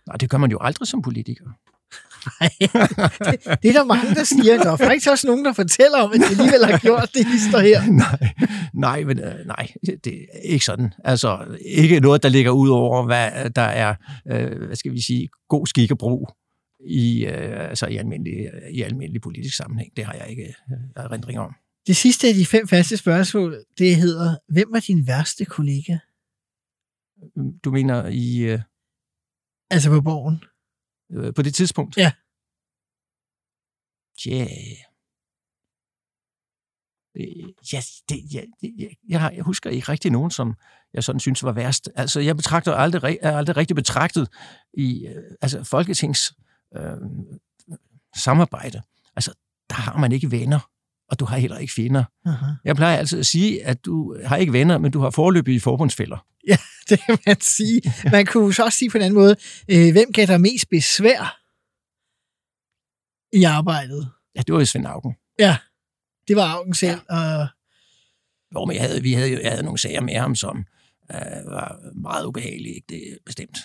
[0.06, 1.44] Nej, det gør man jo aldrig som politiker.
[2.40, 2.50] Nej,
[3.30, 4.56] det, det er der mange, der siger.
[4.62, 7.58] Der er faktisk også nogen, der fortæller om, at de alligevel har gjort det, står
[7.58, 7.86] her.
[7.86, 8.34] nej,
[8.74, 9.72] nej, men øh, nej,
[10.04, 10.92] det er ikke sådan.
[11.04, 13.94] Altså, ikke noget, der ligger ud over, hvad der er,
[14.30, 16.28] øh, hvad skal vi sige, god skik og brug
[16.88, 19.96] i, øh, altså i, almindelig, i almindelig politisk sammenhæng.
[19.96, 21.54] Det har jeg ikke øh, erindring om.
[21.86, 25.98] Det sidste af de fem faste spørgsmål, det hedder, hvem var din værste kollega?
[27.64, 28.60] Du mener i, øh,
[29.70, 30.40] Altså på borgen.
[31.12, 31.96] Øh, på det tidspunkt?
[31.96, 32.12] Ja.
[34.26, 34.46] Ja.
[37.16, 40.54] Øh, Ja, det, ja, det, jeg, jeg, har- jeg husker ikke rigtig nogen, som
[40.94, 41.90] jeg sådan synes var værst.
[41.94, 44.28] Altså, jeg betragter aldrig, ri- er aldrig rigtig betragtet
[44.74, 46.34] i øh, altså, Folketings
[46.76, 46.96] øh,
[48.16, 48.82] samarbejde.
[49.16, 49.34] Altså,
[49.68, 50.70] der har man ikke venner,
[51.08, 52.04] og du har heller ikke fjender.
[52.26, 52.46] Aha.
[52.64, 56.26] Jeg plejer altid at sige, at du har ikke venner, men du har forløbige forbundsfælder.
[56.88, 57.82] Det kan man sige.
[58.12, 59.36] Man kunne så også sige på en anden måde,
[59.70, 61.40] øh, hvem gav dig mest besvær
[63.32, 64.10] i arbejdet?
[64.34, 65.16] Ja, det var jo Svend Augen.
[66.28, 67.46] Det var Augen selv, og
[68.54, 70.58] Jo, men jeg havde, vi havde, jo- jeg havde nogle sager med ham, som
[71.10, 72.86] øh, var meget ubehagelige, ikke?
[72.88, 73.58] det er bestemt.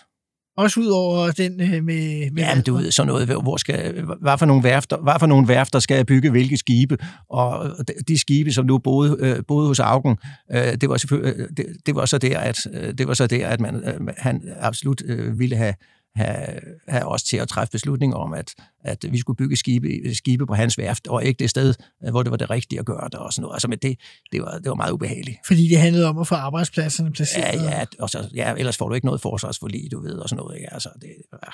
[0.58, 2.32] Også ud over den øh, med...
[2.32, 5.28] med Ja, men du ved sådan noget, hvor skal, hvad for nogle værfter, hvad for
[5.28, 6.98] nogle værfter skal jeg bygge hvilke skibe,
[7.30, 7.76] og
[8.08, 10.18] de, skibe, som nu boede, øh, boede hos Augen,
[10.52, 12.58] øh, det var selvfølgelig, øh, det, det var så der, at,
[12.98, 15.74] det var så der, at man, øh, han absolut øh, ville have,
[16.16, 20.46] have, have os til at træffe beslutninger om, at, at vi skulle bygge skibe, skibe
[20.46, 21.74] på hans værft, og ikke det sted,
[22.12, 23.56] hvor det var det rigtige at gøre det og sådan noget.
[23.56, 24.00] Altså, men det,
[24.32, 25.38] det, var, det var meget ubehageligt.
[25.48, 27.64] Fordi det handlede om at få arbejdspladserne placeret.
[27.64, 30.44] Ja, ja, og så, ja, ellers får du ikke noget forsvarsforlig, du ved, og sådan
[30.44, 30.58] noget.
[30.58, 30.74] Ikke?
[30.74, 31.52] Altså, det, ja.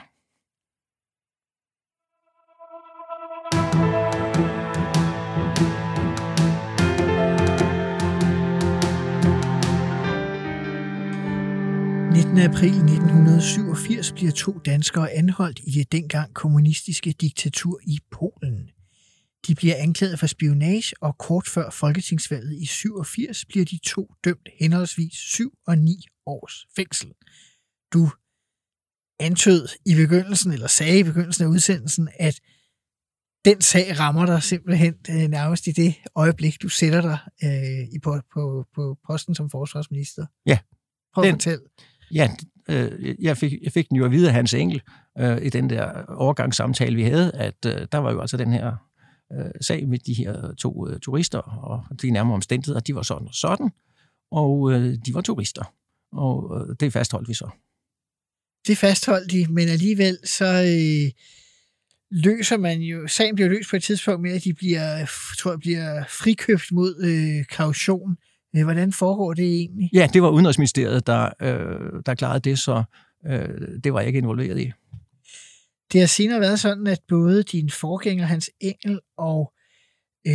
[12.17, 12.38] 19.
[12.39, 18.69] april 1987 bliver to danskere anholdt i det dengang kommunistiske diktatur i Polen.
[19.47, 24.49] De bliver anklaget for spionage, og kort før folketingsvalget i 87 bliver de to dømt
[24.60, 27.12] henholdsvis 7 og 9 års fængsel.
[27.93, 28.10] Du
[29.19, 32.39] antød i begyndelsen, eller sagde i begyndelsen af udsendelsen, at
[33.45, 37.99] den sag rammer dig simpelthen øh, nærmest i det øjeblik, du sætter dig øh, i
[38.03, 40.25] på, på, på posten som forsvarsminister.
[40.45, 40.58] Ja.
[41.13, 41.63] Prøv at Den- fortælle.
[42.13, 42.29] Ja,
[42.69, 44.81] øh, jeg, fik, jeg fik den jo at vide af Hans Engel
[45.19, 48.75] øh, i den der overgangssamtale, vi havde, at øh, der var jo altså den her
[49.33, 53.27] øh, sag med de her to øh, turister, og de nærmere omstændigheder, de var sådan
[53.27, 53.69] og sådan,
[54.31, 55.73] og øh, de var turister.
[56.11, 57.49] Og øh, det fastholdt vi så.
[58.67, 61.11] Det fastholdt de, men alligevel så øh,
[62.11, 65.05] løser man jo, sagen bliver løst på et tidspunkt med, at de bliver,
[65.37, 68.17] tror jeg, bliver frikøbt mod øh, kaution.
[68.55, 69.89] Øh, Hvordan foregår det egentlig?
[69.93, 72.83] Ja, det var Udenrigsministeriet, der, øh, der klarede det, så
[73.27, 74.71] øh, det var jeg ikke involveret i.
[75.91, 79.53] Det har senere været sådan, at både din forgænger Hans Engel og
[80.27, 80.33] øh,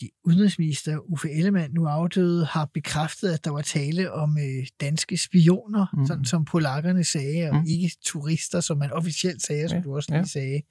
[0.00, 5.16] de udenrigsminister Uffe Ellemann, nu afdøde, har bekræftet, at der var tale om øh, danske
[5.16, 6.06] spioner, mm.
[6.06, 7.64] sådan som polakkerne sagde, og mm.
[7.68, 10.18] ikke turister, som man officielt sagde, som Ja, du også ja.
[10.18, 10.62] lige sagde.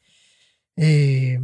[0.80, 1.42] Øh,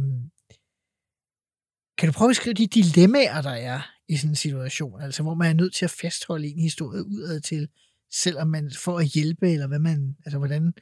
[1.98, 5.00] Kan du prøve at skrive de dilemmaer, der er i sådan en situation?
[5.00, 7.68] Altså, hvor man er nødt til at fastholde en historie udad til,
[8.12, 10.74] selvom man får at hjælpe, eller hvad man, altså hvordan,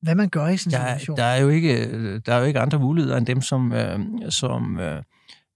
[0.00, 1.16] hvad man gør i sådan en situation.
[1.16, 4.78] der, er jo ikke, der er jo ikke andre muligheder end dem, som, øh, som,
[4.78, 5.02] øh,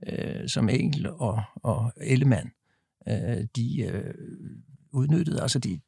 [0.07, 2.51] øh, som Engel og, og Ellemann,
[3.09, 4.15] øh, de øh,
[4.93, 5.43] udnyttede.
[5.43, 5.81] Altså, de,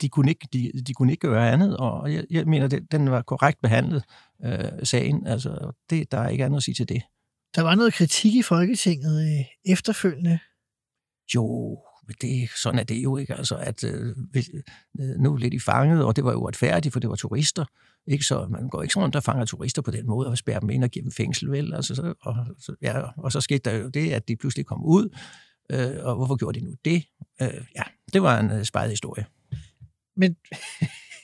[0.00, 3.10] de, kunne ikke, de, de kunne ikke gøre andet, og jeg, jeg mener, det, den
[3.10, 4.04] var korrekt behandlet,
[4.44, 5.26] øh, sagen.
[5.26, 7.02] Altså, det, der er ikke andet at sige til det.
[7.54, 10.38] Der var noget kritik i Folketinget øh, efterfølgende.
[11.34, 11.78] Jo,
[12.20, 13.34] det, sådan er det jo ikke.
[13.34, 14.16] Altså, at øh,
[15.00, 17.64] øh, nu er lidt i fanget, og det var jo retfærdigt, for det var turister.
[18.06, 20.60] Ikke så, man går ikke sådan rundt og fanger turister på den måde, og spærrer
[20.60, 21.74] dem ind og giver dem fængsel, vel?
[21.74, 24.84] Altså, så, og, så, ja, og så skete der jo det, at de pludselig kom
[24.84, 25.16] ud,
[25.70, 27.04] øh, og hvorfor gjorde de nu det?
[27.42, 29.26] Øh, ja, det var en øh, spejlet historie.
[30.16, 30.36] Men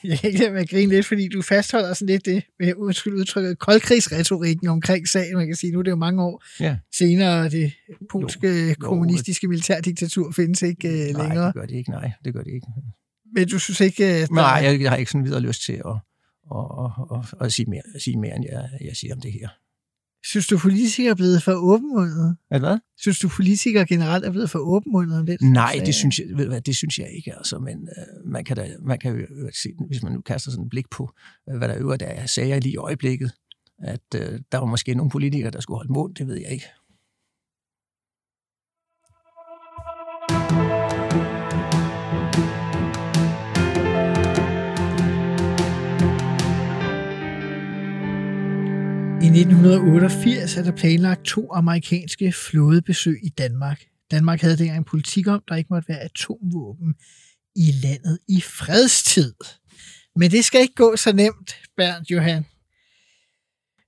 [0.04, 2.74] jeg kan ikke lade med at grine lidt, fordi du fastholder sådan lidt det, med
[2.76, 5.36] undskyld udtrykket, koldkrigsretorikken omkring sagen.
[5.36, 6.76] Man kan sige, nu er det jo mange år Ja.
[6.98, 7.72] senere, det
[8.10, 8.74] polske Jo, jo.
[8.80, 11.46] kommunistiske militærdiktatur findes ikke øh, Nej, længere.
[11.46, 12.66] det gør det ikke, nej, det gør det ikke.
[13.34, 14.34] Men du synes ikke, at der...
[14.34, 15.80] Nej, jeg, jeg har ikke sådan videre lyst til at,
[16.56, 19.48] at, at, at, at sige, mere, sige mere, end jeg, jeg siger om det her.
[20.24, 22.36] Synes du, politikere er blevet for åbenmundet?
[22.50, 22.78] At hvad?
[22.98, 25.40] Synes du, politikere generelt er blevet for åbenmundet om det?
[25.40, 27.36] Nej, det synes jeg, ved hvad, det synes jeg ikke.
[27.36, 30.50] Altså, men øh, man kan da, man kan jo øh, se, hvis man nu kaster
[30.50, 31.10] sådan et blik på,
[31.50, 33.32] øh, hvad der øvrigt er sager lige i øjeblikket,
[33.82, 36.66] at øh, der var måske nogle politikere, der skulle holde mund, det ved jeg ikke.
[49.22, 53.82] I 1988 er der planlagt to amerikanske flådebesøg i Danmark.
[54.10, 56.94] Danmark havde dengang en politik om, der ikke måtte være atomvåben
[57.56, 59.34] i landet i fredstid.
[60.16, 62.46] Men det skal ikke gå så nemt, Bernd Johan.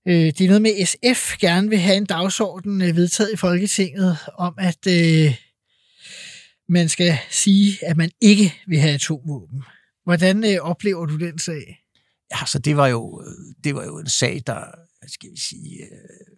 [0.09, 4.17] Øh, Det er noget med, SF gerne vil have en dagsorden øh, vedtaget i Folketinget
[4.39, 5.35] om, at øh,
[6.69, 9.63] man skal sige, at man ikke vil have atomvåben.
[10.05, 11.79] Hvordan øh, oplever du den sag?
[12.33, 14.65] Ja, så det var jo, øh, det var jo en sag, der,
[15.03, 16.37] hvad skal vi sige, øh,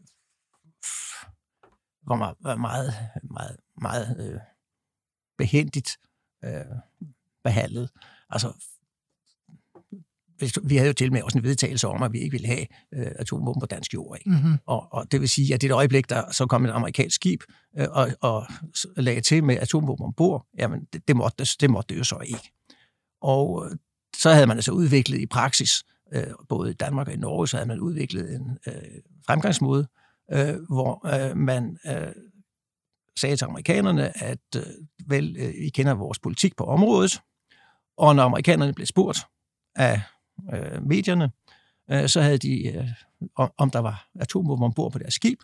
[2.06, 4.40] var meget, var meget, meget, meget øh,
[5.38, 5.90] behendigt
[6.44, 6.76] øh,
[7.44, 7.90] behandlet.
[8.30, 8.52] Altså,
[10.36, 12.66] hvis vi havde jo til med også en vedtagelse om, at vi ikke ville have
[12.94, 14.18] øh, atomvåben på dansk jord.
[14.18, 14.30] Ikke?
[14.30, 14.58] Mm-hmm.
[14.66, 17.14] Og, og det vil sige, at det er et øjeblik, der så kom et amerikansk
[17.14, 17.42] skib
[17.78, 18.46] øh, og, og
[18.96, 22.52] lagde til med atomvåben ombord, jamen det, det, måtte, det måtte det jo så ikke.
[23.20, 23.76] Og øh,
[24.16, 27.56] så havde man altså udviklet i praksis, øh, både i Danmark og i Norge, så
[27.56, 28.74] havde man udviklet en øh,
[29.26, 29.86] fremgangsmåde,
[30.32, 32.12] øh, hvor øh, man øh,
[33.18, 34.62] sagde til amerikanerne, at øh,
[35.06, 37.20] vel, øh, I kender vores politik på området,
[37.96, 39.18] og når amerikanerne blev spurgt
[39.74, 40.00] af
[40.54, 41.30] øh, medierne,
[41.90, 42.88] øh, så havde de, øh,
[43.58, 45.38] om, der var atomvåben ombord på deres skib,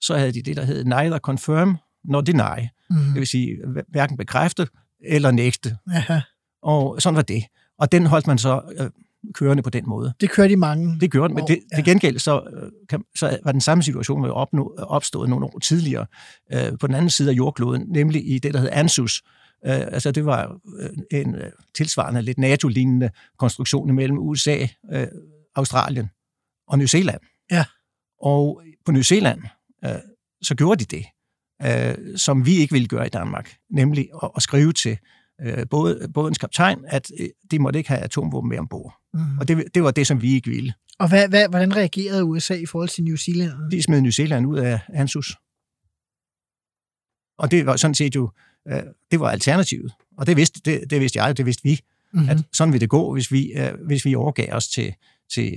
[0.00, 2.68] så havde de det, der hed neither confirm nor deny.
[2.90, 3.04] Mm-hmm.
[3.06, 4.68] Det vil sige, hver- hverken bekræfte
[5.00, 5.76] eller nægte.
[5.90, 6.20] Aha.
[6.62, 7.44] Og sådan var det.
[7.78, 8.90] Og den holdt man så øh,
[9.34, 10.12] kørende på den måde.
[10.20, 11.00] Det kører de mange.
[11.00, 11.76] Det gjorde den, men det, ja.
[11.76, 15.58] til gengæld så, øh, kan, så var den samme situation jo opnå, opstået nogle år
[15.58, 16.06] tidligere
[16.52, 19.22] øh, på den anden side af jordkloden, nemlig i det, der hed ANSUS.
[19.66, 25.06] Øh, altså det var øh, en øh, tilsvarende, lidt NATO-lignende konstruktion mellem USA, øh,
[25.54, 26.10] Australien
[26.68, 27.20] og New Zealand.
[27.50, 27.64] Ja.
[28.22, 29.42] Og på New Zealand,
[29.84, 29.90] øh,
[30.42, 31.04] så gjorde de det,
[31.62, 34.98] øh, som vi ikke ville gøre i Danmark, nemlig at, at skrive til
[35.40, 38.94] øh, både, bådens kaptajn, at øh, de måtte ikke have atomvåben med ombord.
[39.14, 39.38] Mm-hmm.
[39.38, 40.74] Og det, det var det, som vi ikke ville.
[40.98, 43.70] Og hvad, hvad, hvordan reagerede USA i forhold til New Zealand?
[43.70, 45.36] De smed New Zealand ud af ANSUS.
[47.38, 48.30] Og det var sådan set jo,
[48.68, 49.92] øh, det var alternativet.
[50.18, 51.80] Og det vidste, det, det vidste jeg, det vidste vi,
[52.14, 52.28] Mm-hmm.
[52.28, 54.94] at sådan ville det gå, hvis vi, øh, hvis vi overgav os til,
[55.34, 55.54] til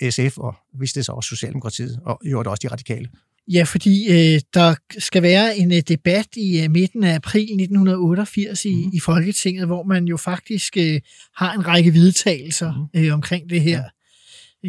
[0.00, 3.08] øh, SF, og vidste det så også Socialdemokratiet, og gjorde det også de radikale.
[3.52, 8.64] Ja, fordi øh, der skal være en øh, debat i øh, midten af april 1988
[8.64, 8.90] i, Mhm.
[8.94, 11.00] i Folketinget, hvor man jo faktisk øh,
[11.36, 13.04] har en række vedtagelser Mhm.
[13.06, 13.82] øh, omkring det her.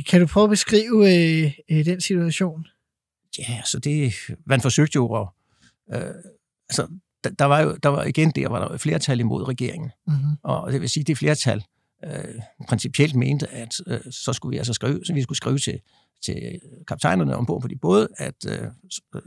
[0.09, 2.65] Kan du prøve at beskrive øh, øh, den situation?
[3.39, 4.13] Ja, så det,
[4.45, 5.27] man forsøgte jo at,
[5.93, 6.13] øh,
[6.69, 6.87] altså,
[7.23, 9.89] der, der var jo, der var igen der, var der flertal imod regeringen.
[10.07, 10.31] Mm-hmm.
[10.43, 11.63] Og det vil sige, det flertal
[12.05, 12.23] øh,
[12.67, 15.79] principielt mente, at øh, så skulle vi altså skrive, så vi skulle skrive til,
[16.23, 18.67] til kaptajnerne ombord på de både, at øh,
[19.15, 19.21] øh,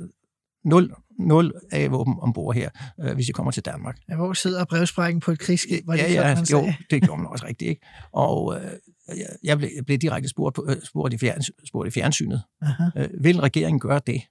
[0.65, 2.71] nul, nul af våben ombord her,
[3.01, 3.99] øh, hvis I kommer til Danmark.
[4.09, 5.87] Ja, hvor sidder brevsprækken på et krigsskib?
[5.87, 7.87] Var det ja, sådan, ja, man jo, det gjorde man også rigtigt, ikke?
[8.13, 8.73] Og øh,
[9.09, 12.85] jeg, jeg, blev, direkte spurgt, på, øh, spurgt, i fjerns, spurgt i fjernsynet, Aha.
[12.97, 14.23] øh, vil regeringen gøre det?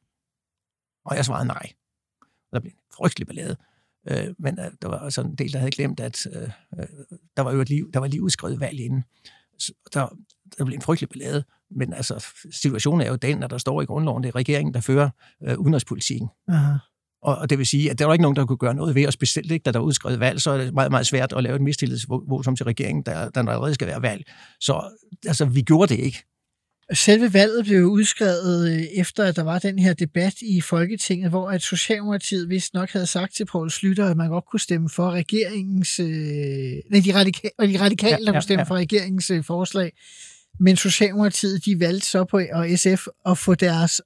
[1.06, 1.72] Og jeg svarede nej.
[2.52, 3.56] Der blev en frygtelig ballade.
[4.10, 6.88] Øh, men øh, der var sådan en del, der havde glemt, at øh, øh,
[7.38, 9.04] der var jo et liv, der var lige udskrevet valg inden.
[9.60, 10.18] Så der,
[10.58, 11.44] der blev en frygtelig ballade,
[11.76, 14.82] men altså, situationen er jo den, at der står i grundloven, det er regeringen, der
[14.82, 15.10] fører
[15.48, 16.30] øh, udenrigspolitikken.
[16.48, 16.74] Aha.
[17.22, 19.08] Og, og det vil sige, at der var ikke nogen, der kunne gøre noget ved,
[19.08, 21.44] og specielt ikke, da der var udskrevet valg, så er det meget, meget svært at
[21.44, 24.24] lave et mistillidsvotum til regeringen, der, der allerede skal være valg.
[24.60, 26.24] Så altså, vi gjorde det ikke.
[26.94, 31.50] Selve valget blev udskrevet øh, efter, at der var den her debat i Folketinget, hvor
[31.50, 35.12] at Socialdemokratiet vist nok havde sagt til Poul Slytter, at man godt kunne stemme for
[35.12, 36.00] regeringens...
[36.00, 38.70] Øh, nej, de, radikale, de radikale, ja, der kunne stemme ja, ja.
[38.70, 39.92] for regeringens øh, forslag.
[40.60, 44.02] Men Socialdemokratiet, de valgte så på, og SF, at få deres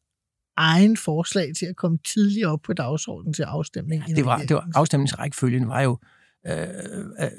[0.57, 4.03] egen forslag til at komme tidligere op på dagsordenen til afstemning.
[4.07, 5.97] Ja, det, var, det var afstemningsrækkefølgen var jo...
[6.47, 6.53] Øh,
[7.19, 7.31] øh,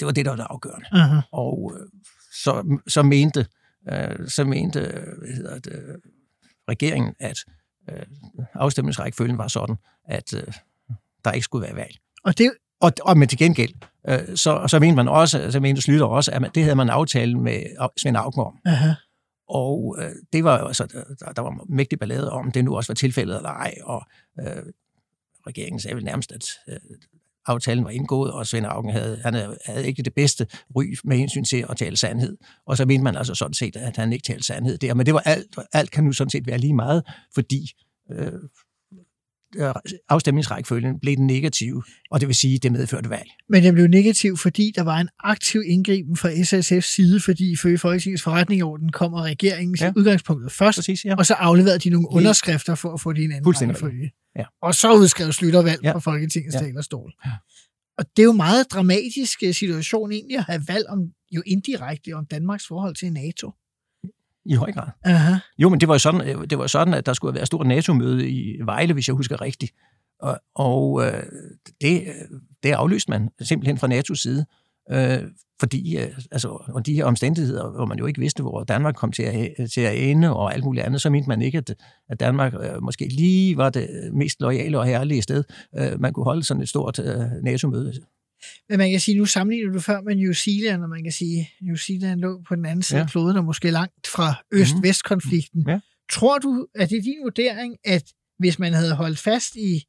[0.00, 0.86] det var det, der var det afgørende.
[0.92, 1.20] Aha.
[1.32, 1.86] Og øh,
[2.32, 3.46] så, så mente
[3.92, 4.80] øh, så mente
[5.18, 5.96] hvad hedder det,
[6.68, 7.38] regeringen, at
[7.90, 8.02] øh,
[8.54, 10.52] afstemningsrækkefølgen var sådan, at øh,
[11.24, 11.96] der ikke skulle være valg.
[12.24, 13.72] Og det, og, og med til gengæld,
[14.08, 16.90] øh, så, så mente man også, så mente Slytter også, at man, det havde man
[16.90, 17.62] aftalt med
[17.96, 18.58] Svend om.
[18.66, 18.92] aha.
[19.48, 20.86] Og øh, det var altså,
[21.20, 24.02] der, der var mægtig ballade om, det nu også var tilfældet eller ej, og
[24.40, 24.62] øh,
[25.46, 26.76] regeringen sagde vel nærmest, at øh,
[27.46, 29.34] aftalen var indgået, og Svend Augen havde, han
[29.66, 32.36] havde ikke det bedste ry med hensyn til at tale sandhed.
[32.66, 34.94] Og så mente man altså sådan set, at han ikke talte sandhed der.
[34.94, 37.02] Men det var alt, alt kan nu sådan set være lige meget,
[37.34, 37.72] fordi
[38.12, 38.32] øh,
[40.08, 43.30] afstemningsrækkefølgen blev den negative, og det vil sige, at det medførte valg.
[43.48, 47.78] Men den blev negativ, fordi der var en aktiv indgriben fra SSF's side, fordi ifølge
[47.78, 49.92] Folketingets forretningsorden kommer regeringens ja.
[49.96, 51.14] udgangspunktet først, Præcis, ja.
[51.16, 54.10] og så afleverede de nogle underskrifter for at få det i en anden rækkefølge.
[54.38, 54.44] Ja.
[54.62, 55.92] Og så udskrev Slyttervalg ja.
[55.92, 56.60] Fra Folketingets ja.
[56.60, 56.66] Ja.
[56.66, 57.12] talerstol.
[57.26, 57.30] Ja.
[57.98, 60.98] Og det er jo en meget dramatisk øh, situation egentlig at have valg om,
[61.32, 63.52] jo indirekte om Danmarks forhold til NATO.
[64.46, 64.88] I høj grad.
[65.04, 65.34] Aha.
[65.58, 67.66] Jo, men det var jo sådan, øh, det var sådan at der skulle være stort
[67.66, 69.72] NATO-møde i Vejle, hvis jeg husker rigtigt.
[70.20, 71.22] Og, og øh,
[71.80, 74.46] det, øh, det aflyste man simpelthen fra NATO's side,
[74.90, 75.30] øh,
[75.60, 79.12] fordi øh, altså, og de her omstændigheder, hvor man jo ikke vidste, hvor Danmark kom
[79.12, 81.74] til at, til at ende og alt muligt andet, så mente man ikke, at,
[82.08, 85.44] at Danmark øh, måske lige var det mest loyale og herlige sted,
[85.78, 87.92] øh, man kunne holde sådan et stort øh, NATO-møde.
[88.68, 91.50] Men man kan sige, nu sammenligner du før med New Zealand, og man kan sige,
[91.60, 93.04] New Zealand lå på den anden side Ja.
[93.04, 95.64] af kloden, og måske langt fra øst-vest-konflikten.
[95.68, 95.80] Ja.
[96.12, 99.82] Tror du, at det er din vurdering, at hvis man havde holdt fast i,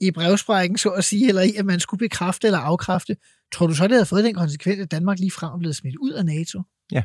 [0.00, 3.16] i brevsprækken, så at sige, eller i, at man skulle bekræfte eller afkræfte,
[3.52, 6.12] tror du så, det havde fået den konsekvens, at Danmark lige frem blevet smidt ud
[6.12, 6.62] af NATO?
[6.92, 7.02] Ja.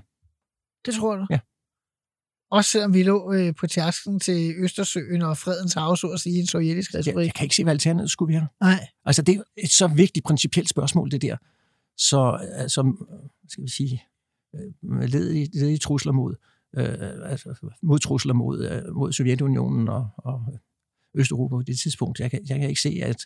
[0.85, 1.25] Det tror du?
[1.29, 1.39] Ja.
[2.55, 6.39] Også selvom vi lå øh, på tærsklen til Østersøen og fredens hav, så at sige,
[6.39, 7.25] en sovjetisk Jeg, retorik.
[7.25, 8.47] jeg kan ikke se, hvad alternativet skulle være.
[8.61, 8.87] Nej.
[9.05, 11.37] Altså, det er et så vigtigt principielt spørgsmål, det der.
[11.97, 13.07] Så, altså,
[13.49, 14.03] skal vi sige,
[14.55, 16.35] øh, led i, trusler mod,
[16.77, 20.45] øh, altså, mod trusler mod, øh, mod Sovjetunionen og, og
[21.15, 22.19] Østeuropa på det tidspunkt.
[22.19, 23.17] Jeg kan, jeg kan ikke se, at,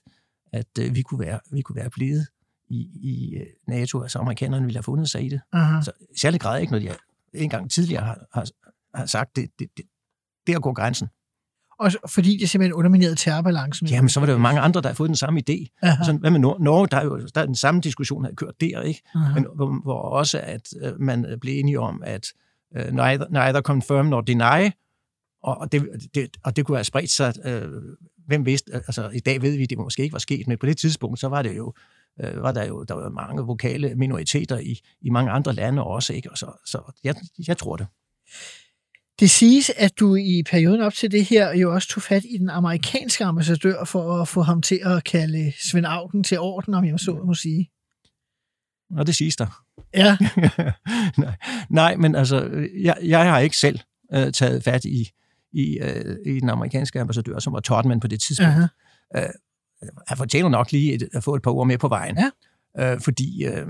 [0.53, 2.27] at øh, vi, kunne være, vi kunne være blevet
[2.67, 3.37] i, i
[3.67, 5.41] NATO, altså amerikanerne ville have fundet sig i det.
[5.51, 5.81] Aha.
[5.81, 6.95] Så i særlig grad ikke, når jeg
[7.33, 8.47] en gang tidligere har, har,
[8.95, 9.86] har sagt, det, det, det,
[10.47, 11.08] der går grænsen.
[11.80, 13.88] Og fordi det simpelthen underminerede terrorbalancen.
[13.88, 15.78] Jamen, så var der jo mange andre, der har fået den samme idé.
[15.82, 16.04] Aha.
[16.04, 16.63] Sådan, hvad med Norge?
[16.63, 19.02] Norge, der er jo der er den samme diskussion, der har kørt der, ikke?
[19.15, 19.34] Aha.
[19.34, 22.28] Men hvor, hvor også, at øh, man øh, blev enige om, at
[22.75, 24.71] øh, neither, neither confirm nor deny,
[25.43, 27.71] og, det, det, og det kunne have spredt sig, øh,
[28.28, 30.78] hvem vidste, altså i dag ved vi, det måske ikke var sket, men på det
[30.78, 31.73] tidspunkt, så var det jo,
[32.21, 36.13] øh, var der jo der var mange vokale minoriteter i, i mange andre lande også,
[36.13, 36.32] ikke?
[36.32, 37.15] Og så, så jeg,
[37.47, 37.88] jeg tror det.
[39.19, 42.38] Det siges, at du i perioden op til det her jo også tog fat i
[42.38, 46.86] den amerikanske ambassadør for at få ham til at kalde Svend Augen til orden, om
[46.86, 47.69] jeg så må sige.
[48.97, 49.63] Og det siges der.
[49.93, 50.17] Ja,
[51.23, 51.36] nej,
[51.69, 53.79] nej, men altså, jeg, jeg har ikke selv
[54.13, 55.10] øh, taget fat i,
[55.51, 58.51] i, øh, i den amerikanske ambassadør, som var Tottenham på det tidspunkt.
[58.51, 58.67] Aha.
[59.15, 59.29] Øh,
[60.08, 62.17] han fortjener nok lige et, at få et par ord med på vejen.
[62.17, 62.93] Ja.
[62.93, 63.67] Øh, fordi øh,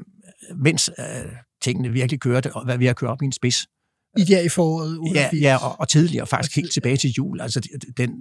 [0.56, 1.32] mens øh,
[1.62, 3.68] tingene virkelig kørte, og hvad vi har kørt op i en spids,
[4.18, 5.42] i der i foråret ja, 88.
[5.42, 7.62] ja og, og tidligere, faktisk helt tilbage til jul, altså
[7.98, 8.12] den,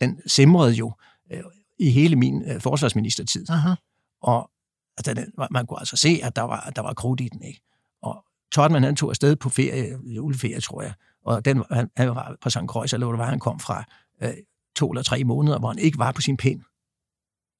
[0.00, 0.92] den simrede jo
[1.32, 1.42] øh,
[1.78, 3.50] i hele min øh, forsvarsministertid.
[3.50, 3.74] Aha.
[4.22, 4.50] Og
[4.96, 7.42] altså, den, man kunne altså se, at der var, der var krudt i den.
[7.42, 7.60] Ikke?
[8.02, 10.92] Og Tottenham, han tog afsted på ferie, juleferie, tror jeg.
[11.24, 12.58] Og den, han, han var på St.
[12.66, 13.84] Croix, eller hvor det var, han kom fra
[14.22, 14.30] øh,
[14.76, 16.60] to eller tre måneder, hvor han ikke var på sin pind.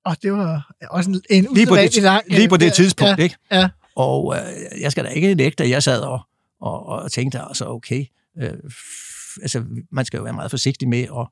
[0.04, 2.22] Og det var også en, en Lige på det, lang...
[2.28, 3.36] lige på det ja, tidspunkt, ja, ikke?
[3.50, 3.68] Ja.
[3.96, 6.20] Og øh, jeg skal da ikke nægte, at jeg sad og,
[6.60, 8.04] og, og tænkte, altså okay,
[8.38, 8.52] øh,
[9.42, 11.26] altså man skal jo være meget forsigtig med at,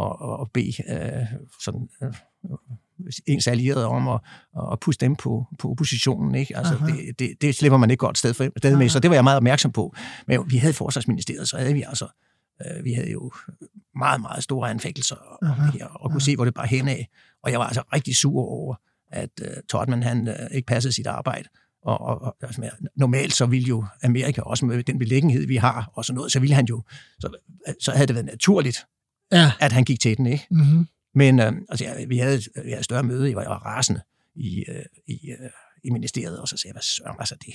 [0.00, 1.26] at, at bede øh,
[1.64, 2.12] sådan, øh,
[3.26, 4.20] ens allierede om at,
[4.72, 6.34] at puste dem på, på oppositionen.
[6.34, 6.56] Ikke?
[6.56, 6.86] Altså, Aha.
[6.86, 8.88] det, det, det slipper man ikke godt sted, for, sted med, Aha.
[8.88, 9.94] så det var jeg meget opmærksom på.
[10.26, 12.08] Men vi havde Forsvarsministeriet, så havde vi altså
[12.66, 13.32] øh, vi havde jo
[13.96, 15.70] meget, meget store anfægtelser om Aha.
[15.70, 17.08] her, og kunne se, hvor det bare hen af.
[17.42, 18.74] Og jeg var altså rigtig sur over,
[19.12, 21.48] at øh, Tottenham han øh, ikke passede sit arbejde.
[21.84, 25.90] Og, og, og altså, normalt så ville jo Amerika også med den beliggenhed, vi har,
[25.94, 26.82] og sådan noget, så ville han jo,
[27.18, 27.36] så,
[27.80, 28.86] så havde det været naturligt,
[29.32, 29.52] Ja.
[29.60, 30.46] at han gik til den, ikke?
[30.50, 30.88] Mm-hmm.
[31.14, 33.66] Men øh, altså, ja, vi, havde, vi havde et større møde, jeg var, jeg var
[33.66, 34.00] rasende
[34.34, 35.50] i, øh, i, øh,
[35.84, 37.54] i ministeriet, og så sagde jeg, hvad søren, altså det,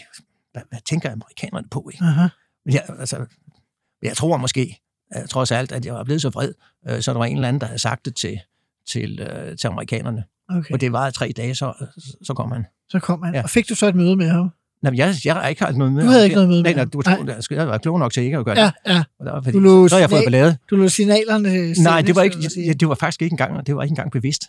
[0.52, 2.04] hvad, hvad tænker amerikanerne på, ikke?
[2.06, 2.28] Aha.
[2.66, 3.26] Men jeg, altså,
[4.02, 4.82] jeg tror måske,
[5.30, 6.54] trods alt, at jeg var blevet så vred,
[6.90, 8.40] øh, så der var en eller anden, der havde sagt det til,
[8.88, 10.24] til, øh, til amerikanerne.
[10.50, 10.74] Okay.
[10.74, 11.74] Og det var tre dage, så,
[12.24, 12.66] så kom han.
[12.90, 13.34] Så kom han.
[13.36, 13.44] Ja.
[13.44, 14.50] Og fik du så et møde med ham?
[14.82, 16.76] Nej, jeg, jeg har ikke haft noget med Du havde ikke noget møde nej, med
[16.76, 16.90] nej, ham?
[17.20, 17.58] du Nej.
[17.60, 18.94] jeg, var klog nok til ikke at gøre Ja, det.
[18.94, 19.04] ja.
[19.20, 20.58] Var, fordi, Du så har jeg fået ballade.
[20.70, 23.84] Du lå signalerne Nej, det var, ikke, ja, det var faktisk ikke engang, det var
[23.84, 24.44] ikke engang bevidst.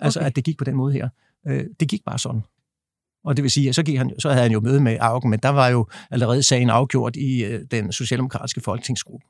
[0.00, 0.26] Altså, Okay.
[0.26, 1.08] at det gik på den måde her.
[1.48, 2.40] Øh, det gik bare sådan.
[3.24, 5.30] Og det vil sige, at så, gik han, så havde han jo møde med Augen,
[5.30, 9.26] men der var jo allerede sagen afgjort i øh, den socialdemokratiske folketingsgruppe.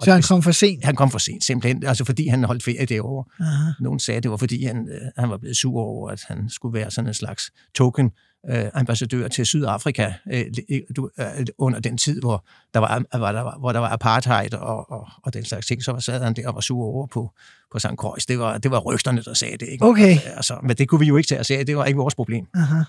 [0.00, 0.84] Og Så han kom for sent?
[0.84, 1.84] Han kom for sent, simpelthen.
[1.86, 3.32] Altså fordi han holdt ferie det år.
[3.40, 3.70] Aha.
[3.80, 6.48] Nogen sagde, at det var fordi, han, øh, han var blevet sur over, at han
[6.48, 8.10] skulle være sådan en slags token
[8.50, 11.26] øh, ambassadør til Sydafrika øh, li- du, øh,
[11.58, 15.08] under den tid, hvor der var, hvor der var, hvor der var apartheid og, og,
[15.22, 15.82] og den slags ting.
[15.84, 17.30] Så sad han der og var sur over på,
[17.72, 17.86] på St.
[17.96, 18.24] Croix.
[18.26, 19.68] Det var, det var rygterne, der sagde det.
[19.68, 19.84] Ikke?
[19.84, 20.16] Okay.
[20.36, 21.64] Altså, men det kunne vi jo ikke tage at sige.
[21.64, 22.46] Det var ikke vores problem.
[22.54, 22.82] Aha.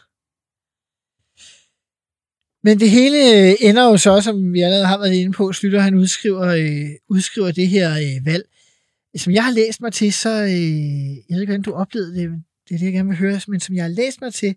[2.64, 5.80] Men det hele øh, ender jo så, som vi allerede har været inde på, slutter
[5.80, 8.46] han udskriver, øh, udskriver det her øh, valg.
[9.16, 12.30] Som jeg har læst mig til, så, øh, jeg ved ikke, hvordan du oplevede det,
[12.30, 14.56] men det er det, jeg gerne vil høre, men som jeg har læst mig til,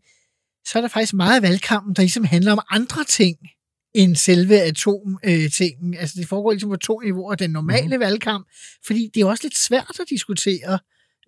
[0.67, 3.37] så er der faktisk meget af valgkampen, der ligesom handler om andre ting
[3.95, 5.95] end selve atomtingen.
[5.95, 8.01] Altså det foregår ligesom på to niveauer den normale mm.
[8.01, 8.49] valgkamp,
[8.87, 10.79] fordi det er også lidt svært at diskutere,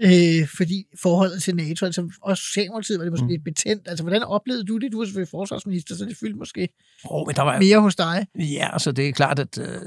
[0.01, 3.29] øh, fordi forholdet til NATO, altså også Socialdemokratiet var det måske Mm.
[3.31, 3.89] lidt betændt.
[3.89, 4.93] Altså hvordan oplevede du det?
[4.93, 6.69] Du var selvfølgelig forsvarsminister, så det fyldte måske
[7.05, 8.27] Oh, men der var, mere hos dig.
[8.39, 9.81] Ja, altså det er klart, at øh,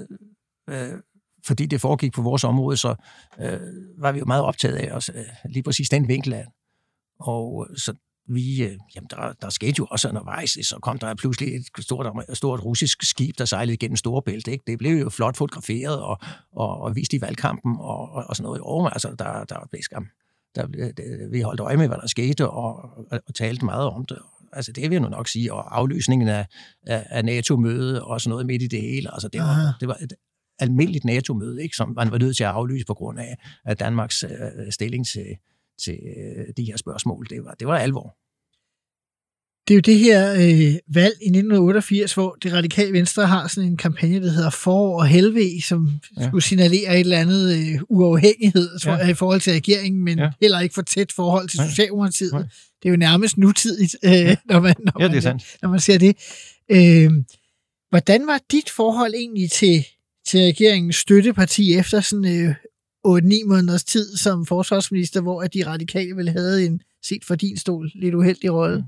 [0.69, 0.93] øh,
[1.45, 2.95] fordi det foregik på vores område, så
[3.39, 3.59] øh,
[3.97, 6.45] var vi jo meget optaget af os, øh, lige præcis den vinkel af.
[7.19, 7.93] Og øh, så
[8.29, 12.25] vi, øh, jamen der, der skete jo også undervejs, så kom der pludselig et stort,
[12.33, 14.47] stort russisk skib, der sejlede gennem Storebælt.
[14.47, 14.63] Ikke?
[14.67, 16.19] Det blev jo flot fotograferet og,
[16.51, 18.61] og, og vist i valgkampen og, og, og sådan noget.
[18.61, 20.07] Og, altså, der, der blev skam.
[20.55, 22.75] Der, det, vi holdt øje med, hvad der skete, og,
[23.11, 24.17] og, og talte meget om det.
[24.53, 26.45] Altså det vil jeg nu nok sige, og aflysningen af,
[26.87, 29.13] af, af NATO-møde og sådan noget midt i det hele.
[29.13, 30.13] Altså det var, det var et
[30.59, 34.23] almindeligt NATO-møde, ikke, som man var nødt til at aflyse på grund af, af Danmarks
[34.23, 35.37] øh, stilling til,
[35.85, 37.27] til øh, de her spørgsmål.
[37.29, 38.15] Det var, det var alvor.
[39.67, 43.69] Det er jo det her øh, valg i 1988, hvor det radikale venstre har sådan
[43.69, 46.21] en kampagne, der hedder Forår og Helve, som ja.
[46.21, 46.27] Ja.
[46.27, 48.97] skulle signalere et eller andet øh, uafhængighed tror Ja.
[48.97, 50.23] jeg, i forhold til regeringen, men ja.
[50.23, 50.29] Ja.
[50.41, 51.69] heller ikke for tæt forhold til Nej.
[51.69, 52.31] Socialdemokratiet.
[52.33, 52.41] Nej.
[52.83, 54.11] Det er jo nærmest nutidigt, øh,
[54.49, 55.43] når, man, når, Ja, det man, er sandt.
[55.61, 56.15] når man ser det.
[56.71, 57.11] Øh,
[57.89, 59.85] hvordan var dit forhold egentlig til,
[60.27, 62.55] til regeringens støtteparti efter sådan øh,
[63.07, 67.57] 8-9 måneders tid som forsvarsminister, hvor at de radikale vel havde en, set fra din
[67.57, 68.85] stol, lidt uheldig rolle?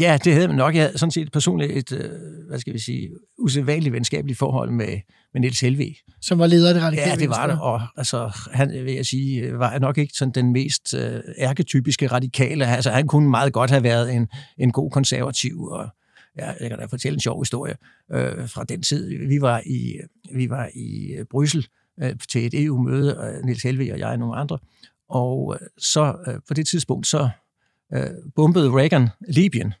[0.00, 0.74] Ja, det havde man nok.
[0.74, 2.10] Jeg havde sådan set personligt et, øh,
[2.48, 5.00] hvad skal vi sige, usædvanligt venskabeligt forhold med,
[5.32, 5.96] med Niels Helvig.
[6.20, 7.60] som var leder af det radikale Ja, det var det.
[7.60, 12.66] Og altså, han, vil jeg sige, var nok ikke sådan den mest øh, ærketypiske radikale.
[12.66, 14.28] Altså, han kunne meget godt have været en,
[14.58, 15.88] en god konservativ, og
[16.38, 17.74] ja, jeg kan da fortælle en sjov historie
[18.12, 19.26] øh, fra den tid.
[19.28, 19.96] Vi var i,
[20.34, 21.66] vi var i øh, Bryssel
[22.02, 24.58] øh, til et EU-møde, øh, Niels Helvig og jeg og nogle andre,
[25.08, 27.30] og øh, så øh, på det tidspunkt, så
[27.94, 29.74] øh, bombede Reagan Libyen.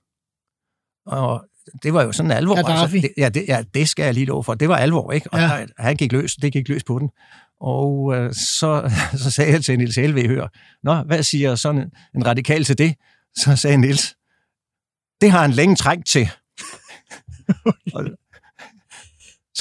[1.06, 1.44] Og
[1.82, 2.54] det var jo sådan alvor.
[2.54, 3.00] Gaddafi.
[3.00, 4.54] det, ja, det, ja, det skal jeg lige love for.
[4.54, 5.32] Det var alvor, ikke?
[5.32, 5.44] Og ja.
[5.44, 7.10] der, han gik løs, det gik løs på den.
[7.60, 8.90] Og øh, så,
[9.22, 10.48] så sagde jeg til Nils Helve, hør,
[10.82, 12.94] Nå, hvad siger sådan en, en radikal til det?
[13.36, 14.16] Så sagde Nils,
[15.20, 16.28] det har han længe trængt til.
[17.94, 18.06] Og-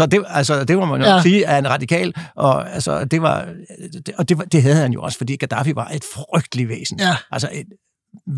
[0.01, 1.21] så det, altså, det må man jo Ja.
[1.21, 3.53] sige er en radikal, og, altså, det, var,
[4.05, 6.99] det, og det, var, det havde han jo også, fordi Gaddafi var et frygteligt væsen.
[6.99, 7.15] Ja.
[7.31, 7.65] Altså et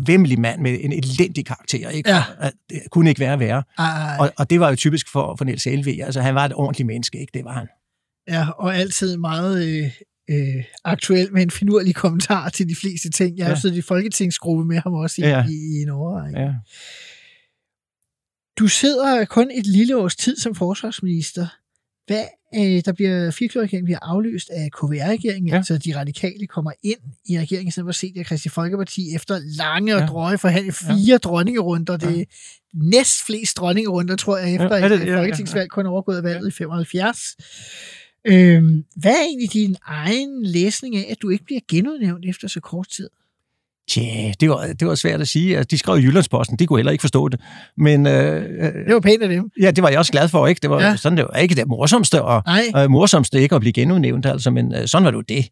[0.06, 1.88] vemmelig mand med en elendig karakter.
[1.88, 2.10] Ikke?
[2.10, 2.22] Ja.
[2.70, 3.62] Det kunne ikke være værre.
[3.78, 6.02] Ej, Og, og det var jo typisk for, for Niels Helvig.
[6.04, 7.30] Altså, han var et ordentligt menneske, ikke?
[7.34, 7.66] Det var han.
[8.28, 9.90] ja, og altid meget øh,
[10.30, 13.38] øh, aktuel med en finurlig kommentar til de fleste ting.
[13.38, 13.60] Jeg har ja.
[13.60, 15.44] Siddet i folketingsgruppe med ham også i, ja.
[15.48, 16.40] I, i en årrække.
[16.40, 16.52] Ja.
[18.60, 18.64] Ja.
[18.64, 21.46] Du sidder kun et lille års tid som forsvarsminister.
[22.06, 22.24] Hvad,
[22.54, 25.52] øh, der bliver firkløverregeringen bliver afløst af KVR-regeringen, ja.
[25.52, 25.56] Ja.
[25.56, 26.98] altså de radikale kommer ind
[27.28, 30.06] i regeringen, i stedet for at se det af Christi Folkeparti efter lange og Ja.
[30.06, 31.16] drøje forhandlinger, fire ja.
[31.16, 31.96] dronningerunder.
[31.96, 32.24] Det er
[32.74, 35.20] næst flest dronningerunder, tror jeg, efter Ja, ja, det- et ja, ja, ja.
[35.20, 37.36] folketingsvalg kun overgået af valget i 75.
[38.26, 42.60] Øhm, hvad er egentlig din egen læsning af, at du ikke bliver genudnævnt efter så
[42.60, 43.08] kort tid?
[43.90, 45.56] Tja, det var, det var svært at sige.
[45.56, 47.40] Altså, de skrev i Jyllandsposten, de kunne heller ikke forstå det.
[47.76, 48.42] Men øh,
[48.86, 49.50] Det var pænt af dem.
[49.60, 50.58] ja, det var jeg også glad for, ikke?
[50.62, 50.96] Det var Ja.
[50.96, 54.50] sådan, det var ikke det morsomste, og Nej, øh, morsomste ikke at blive genudnævnt, altså,
[54.50, 55.48] men øh, sådan var det jo det.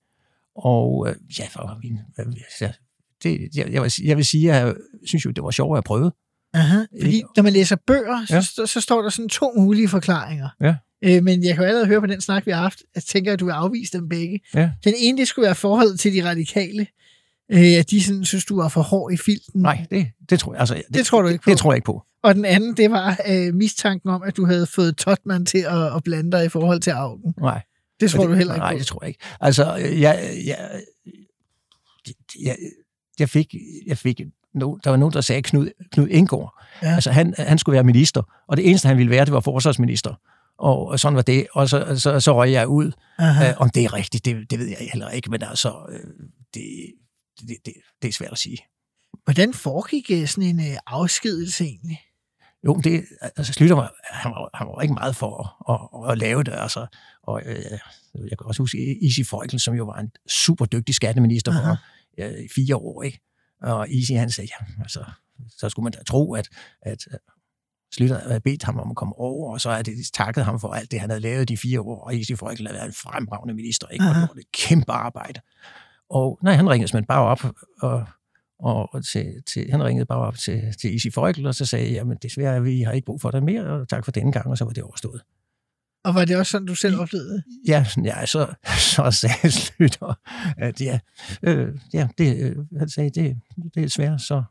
[0.56, 2.26] Og øh, ja, for min, øh,
[2.60, 2.70] ja,
[3.22, 4.74] det, jeg, jeg, vil, sige- jeg vil sige, at jeg
[5.06, 6.12] synes jo, det var sjovt at prøve.
[6.54, 7.28] Aha, fordi Ikke?
[7.36, 8.40] når man læser bøger, så, Ja.
[8.42, 10.48] så, så står der sådan to mulige forklaringer.
[10.60, 10.74] Ja.
[11.04, 13.02] Øh, men jeg kan jo allerede høre på den snak, vi har haft, at jeg
[13.02, 14.40] tænker, at du vil afvise dem begge.
[14.54, 14.70] Ja.
[14.84, 16.86] Den ene, det skulle være forholdet til de radikale.
[17.52, 19.62] Øh, at de sådan, synes, du var for hård i filten.
[19.62, 20.60] Nej, det, det tror jeg.
[20.60, 21.50] Altså, det, Det tror du ikke på?
[21.50, 22.02] Det tror jeg ikke på.
[22.22, 25.96] Og den anden, det var øh, mistanken om, at du havde fået Totman til at,
[25.96, 27.34] at blande dig i forhold til Augen.
[27.40, 27.62] Nej.
[28.00, 28.78] Det tror det, du heller ikke Nej, på.
[28.78, 29.20] det tror jeg ikke.
[29.40, 30.80] Altså, jeg, jeg,
[32.42, 32.56] jeg,
[33.18, 33.54] jeg fik,
[33.86, 34.20] jeg fik
[34.54, 36.60] no, der var nogen, der sagde Knud, Knud Indgaard.
[36.82, 36.94] Ja.
[36.94, 40.14] Altså, han, han skulle være minister, og det eneste, han ville være, det var forsvarsminister.
[40.58, 42.92] Og, og sådan var det, og så, så, så røg jeg ud.
[43.18, 43.50] Aha.
[43.50, 46.00] Uh, om det er rigtigt, det, det ved jeg heller ikke, men altså, øh,
[46.54, 46.62] det,
[47.48, 48.58] det, det, det er svært at sige.
[49.24, 52.00] Hvordan foregik øh, sådan en øh, afskedelse egentlig?
[52.66, 55.32] Jo, det, altså Slytter var, han var, han var ikke meget for
[55.72, 56.86] at, at, at lave det, altså.
[57.22, 57.78] Og øh,
[58.14, 61.78] jeg kan også huske Isi Freuchen, som jo var en super dygtig skatteminister for
[62.18, 63.20] øh, i fire år, ikke?
[63.62, 65.04] Og Isi, han sagde, ja, altså,
[65.58, 66.48] så skulle man da tro, at,
[66.82, 67.18] at øh,
[67.94, 70.72] Slytter havde bedt ham om at komme over, og så er det takket ham for
[70.74, 73.54] alt det, han havde lavet de fire år, og Isi Freuchen havde været en fremragende
[73.54, 74.04] minister, ikke?
[74.04, 74.26] Og Aha.
[74.26, 75.40] gjorde et kæmpe arbejde.
[76.12, 77.44] Og nej, han ringede simpelthen bare op,
[77.82, 78.06] og
[78.62, 81.94] og til, til, han ringede bare op til, til Isi Freuchel, og så sagde jeg,
[81.94, 84.58] jamen desværre, vi har ikke brug for dig mere, og tak for denne gang, og
[84.58, 85.22] så var det overstået.
[86.04, 87.42] Og var det også sådan, du selv oplevede?
[87.68, 88.54] Ja, ja så,
[88.94, 90.18] så sagde Slytter,
[90.56, 90.98] at ja,
[91.42, 93.40] øh, ja det, øh, han sagde, det,
[93.74, 94.42] det er svært, så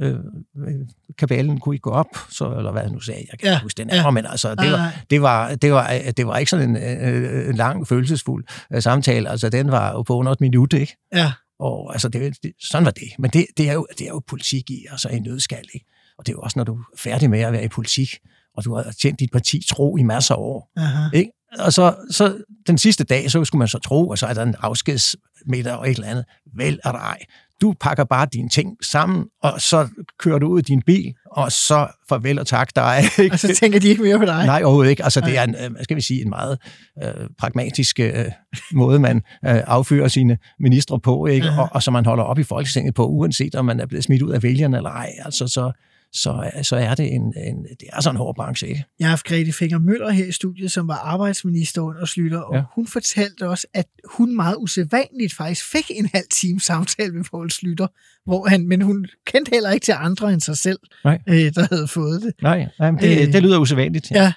[0.00, 0.14] øh,
[0.56, 0.74] øh,
[1.18, 3.62] kabalen kunne ikke gå op, så, eller hvad han nu sagde, jeg kan Ja, ikke
[3.62, 3.96] huske den ja.
[3.96, 4.10] ja.
[4.10, 7.54] men altså, det var, det var, det var, det var ikke sådan en, øh, en
[7.56, 10.96] lang, følelsesfuld øh, samtale, altså den var jo på under et minut, ikke?
[11.14, 11.32] Ja.
[11.60, 13.08] Og altså, det, det, sådan var det.
[13.18, 15.86] Men det, det, er jo, det er jo politik i, altså en nødskal, ikke?
[16.18, 18.18] Og det er jo også, når du er færdig med at være i politik,
[18.56, 21.08] og du har tjent dit parti tro i masser af år, Aha.
[21.14, 21.30] ikke?
[21.58, 24.42] Og så, så den sidste dag, så skulle man så tro, og så er der
[24.42, 26.24] en afskedsmiddag og et eller andet.
[26.56, 27.18] Vel er der ej.
[27.60, 29.88] Du pakker bare dine ting sammen, og så
[30.18, 33.02] kører du ud i din bil, og så farvel og tak dig.
[33.18, 33.34] Ikke?
[33.34, 34.46] Og så tænker de ikke mere på dig?
[34.46, 35.04] Nej, overhovedet ikke.
[35.04, 36.58] Altså, det er en, øh, hvad skal vi sige, en meget
[37.04, 38.24] øh, pragmatisk øh,
[38.72, 39.22] måde, man øh,
[39.66, 41.46] affører sine ministre på, ikke?
[41.46, 41.60] Aha.
[41.60, 44.22] Og, og som man holder op i Folketinget på, uanset om man er blevet smidt
[44.22, 45.12] ud af vælgerne eller ej.
[45.24, 45.72] Altså, så,
[46.12, 48.84] så, så er det en, en, det er sådan en hård branche, ikke?
[48.98, 52.54] Jeg har haft Grete Finger Møller her i studiet, som var arbejdsminister under Slytter, og
[52.54, 52.58] ja.
[52.58, 52.64] Ja.
[52.74, 57.50] hun fortalte også, at hun meget usædvanligt faktisk fik en halv time samtale med Poul
[57.50, 57.86] Slytter,
[58.24, 61.18] hvor han, men hun kendte heller ikke til andre end sig selv, Nej.
[61.28, 62.32] øh, der havde fået det.
[62.42, 64.10] Nej, nej men det, Øh, det lyder usædvanligt.
[64.10, 64.32] Ja,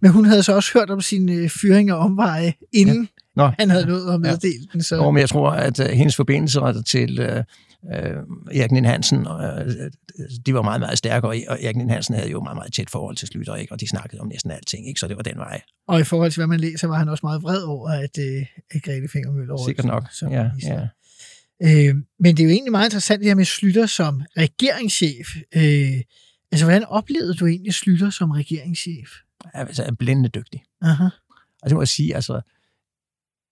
[0.00, 3.42] men hun havde så også hørt om sine øh, fyringer og omveje, inden ja.
[3.42, 4.82] Nå, han havde nået at meddele den.
[4.82, 4.96] Så.
[4.96, 7.44] Jo, men jeg tror, at uh, hendes forbindelser til
[7.82, 9.72] uh, Erik Nien Hansen, uh,
[10.46, 12.90] de var meget, meget stærke, og, og Erik Nien Hansen havde jo meget, meget tæt
[12.90, 13.72] forhold til Slytter, ikke?
[13.72, 15.00] og de snakkede om næsten alting, ikke?
[15.00, 15.60] så det var den vej.
[15.88, 18.46] Og i forhold til, hvad man læser, var han også meget vred over, at, øh,
[18.70, 20.04] at Grete røg Sikkert nok.
[20.12, 20.88] som Ja, ja.
[21.62, 25.36] Øh, men det er jo egentlig meget interessant det her med Slytter som regeringschef.
[25.56, 26.02] Øh,
[26.52, 29.10] altså, hvordan oplevede du egentlig Slytter som regeringschef?
[29.54, 30.62] Altså, er blændende dygtig.
[30.82, 31.04] Aha.
[31.62, 32.40] Og det må jeg sige, altså,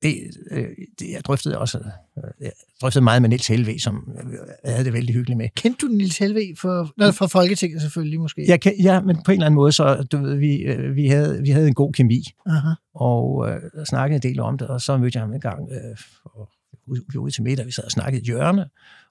[0.02, 0.14] det,
[0.50, 0.68] øh,
[0.98, 4.16] det jeg drøftede også, øh, jeg drøftede meget med Niels Helve, som
[4.64, 5.48] jeg havde det vældig hyggeligt med.
[5.56, 8.44] Kendte du Nils Helve for, fra Folketinget selvfølgelig måske?
[8.48, 11.08] Jeg kan, ja, men på en eller anden måde, så du ved, vi, øh, vi,
[11.08, 12.70] havde, vi havde en god kemi, Aha.
[12.94, 15.96] og øh, snakkede en del om det, og så mødte jeg ham en gang, øh,
[16.24, 16.50] og
[16.86, 18.66] vi var ude til middag, vi sad og snakkede i hjørne,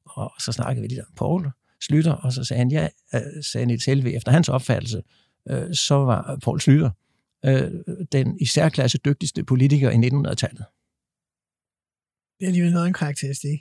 [0.06, 3.66] og så snakkede vi lidt om Poul Slytter, og så sagde han, ja, øh, sagde
[3.66, 5.02] Niels Helve, efter hans opfattelse,
[5.50, 6.90] øh, så var Poul Slytter
[7.46, 7.72] øh,
[8.12, 10.66] den i særklasse dygtigste politiker i 1900-tallet.
[12.40, 13.60] Det er alligevel noget af en karakteristik.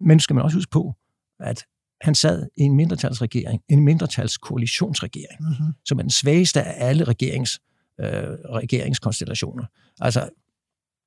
[0.00, 0.94] Men skal man også huske på,
[1.40, 1.64] at
[2.00, 5.72] han sad i en mindretalsregering, en mindretalskoalitionsregering, Mm-hmm.
[5.84, 7.60] som er den svageste af alle regerings,
[8.00, 8.06] øh,
[8.54, 9.64] regeringskonstellationer.
[10.00, 10.28] Altså,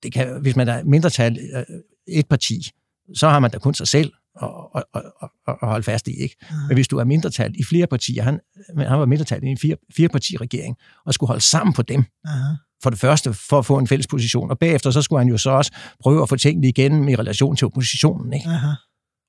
[0.03, 1.63] det kan, hvis man er mindretal øh,
[2.07, 2.71] et parti,
[3.13, 4.13] så har man da kun sig selv
[4.43, 5.01] at, at,
[5.47, 6.35] at holde fast i, ikke?
[6.67, 8.39] Men hvis du er mindretal i flere partier, han,
[8.77, 10.75] han var mindretal i en fire, fire-parti-regering,
[11.05, 12.53] og skulle holde sammen på dem, Aha.
[12.83, 15.37] for det første for at få en fælles position, og bagefter så skulle han jo
[15.37, 18.49] så også prøve at få tingene igennem i relation til oppositionen, ikke?
[18.49, 18.71] Aha.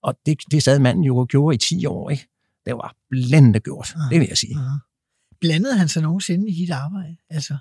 [0.03, 2.29] Og det, det sad manden jo og gjorde i 10 år, ikke?
[2.67, 4.11] Det var blændende gjort, Ah.
[4.11, 4.57] det vil jeg sige.
[4.57, 4.79] Aha.
[5.41, 7.17] Blandede han sig nogensinde i dit arbejde?
[7.31, 7.57] Altså,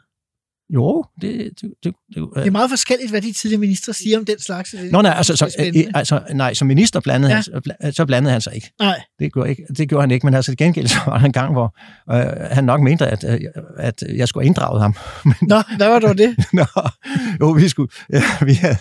[0.73, 1.31] Jo, det...
[1.61, 4.71] det, det, det det er meget forskelligt, hvad de tidligere ministre siger om den slags.
[4.71, 7.41] så Det Nå, nej, altså, så, øh, altså, nej, som minister blandede Ja.
[7.53, 8.71] han, bla- så blandede han sig ikke.
[8.79, 11.25] Nej, Det gjorde, ikke, det gjorde han ikke, men altså til gengæld så var der
[11.25, 11.75] en gang, hvor
[12.11, 13.39] øh, han nok mente, at, øh,
[13.77, 14.95] at jeg skulle have inddraget ham.
[15.41, 16.35] Nå, hvad var dog det?
[16.53, 16.65] Nå,
[17.41, 18.77] jo, vi skulle, ja, vi havde,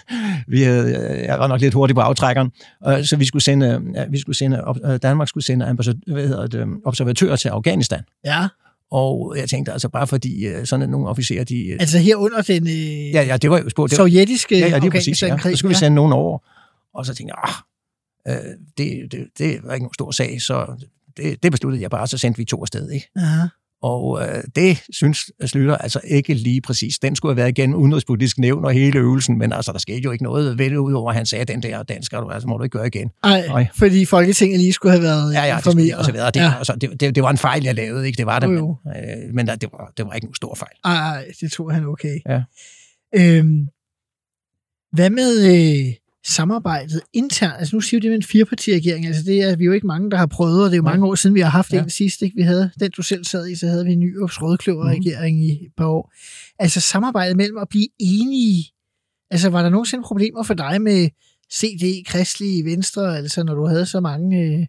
[0.48, 2.50] vi havde, øh, jeg var nok lidt hurtig på aftrækkeren,
[2.88, 6.12] øh, så vi skulle sende, øh, vi skulle sende, op- øh, Danmark skulle sende ambassad-
[6.12, 8.00] hvad hedder det, øh, observatører til Afghanistan.
[8.24, 8.48] Ja,
[8.94, 11.66] Og jeg tænkte altså bare fordi øh, sådan nogle officerer, de...
[11.66, 13.90] øh, altså her under den øh, Ja, ja, det var jo spurgt.
[13.90, 15.22] Det var, sovjetiske ja, ja, lige præcis.
[15.22, 15.38] Ja.
[15.38, 16.38] Så skulle vi sende nogen over.
[16.94, 17.54] Og så tænkte jeg,
[18.26, 20.86] ah, øh, det, det, det var ikke nogen stor sag, så
[21.16, 22.90] det, det besluttede jeg bare, så sendte vi to afsted.
[22.90, 23.10] Ikke?
[23.16, 23.46] Aha.
[23.84, 26.98] Og øh, det synes Slytter altså ikke lige præcis.
[26.98, 30.10] Den skulle have været igen udenrigspolitisk nævn og hele øvelsen, men altså, der skete jo
[30.10, 32.78] ikke noget det, udover at han sagde, den der dansker, du altså må du ikke
[32.78, 33.10] gøre igen.
[33.24, 33.66] Ej, Nej.
[33.74, 35.94] fordi Folketinget lige skulle have været Ja, ja, det informeret.
[35.94, 36.34] også have været.
[36.34, 36.52] Det, Ja.
[36.58, 38.16] altså, det, det, det, var en fejl, jeg lavede, ikke?
[38.16, 38.76] Det var det, Jo, men, jo.
[38.90, 40.76] øh, men det, var, det var ikke en stor fejl.
[40.84, 42.18] Ej, ej, det tog han okay.
[42.28, 42.42] Ja.
[43.16, 43.66] Øhm,
[44.92, 45.92] hvad med øh,
[46.26, 47.54] samarbejdet internt?
[47.58, 49.06] Altså nu siger du det med en firepartiregering.
[49.06, 50.82] Altså det er vi er jo ikke mange, der har prøvet, og det er jo
[50.82, 51.82] mange år siden, vi har haft Ja.
[51.82, 52.22] en sidst.
[52.22, 52.36] Ikke?
[52.36, 55.44] Vi havde den, du selv sad i, så havde vi en ny rødkløver-regering Mhm.
[55.46, 56.12] i et par år.
[56.58, 58.64] Altså samarbejdet mellem at blive enige.
[59.30, 61.08] Altså var der nogensinde problemer for dig med
[61.54, 64.40] CD, Kristelig, Venstre, altså når du havde så mange...
[64.42, 64.66] Øh...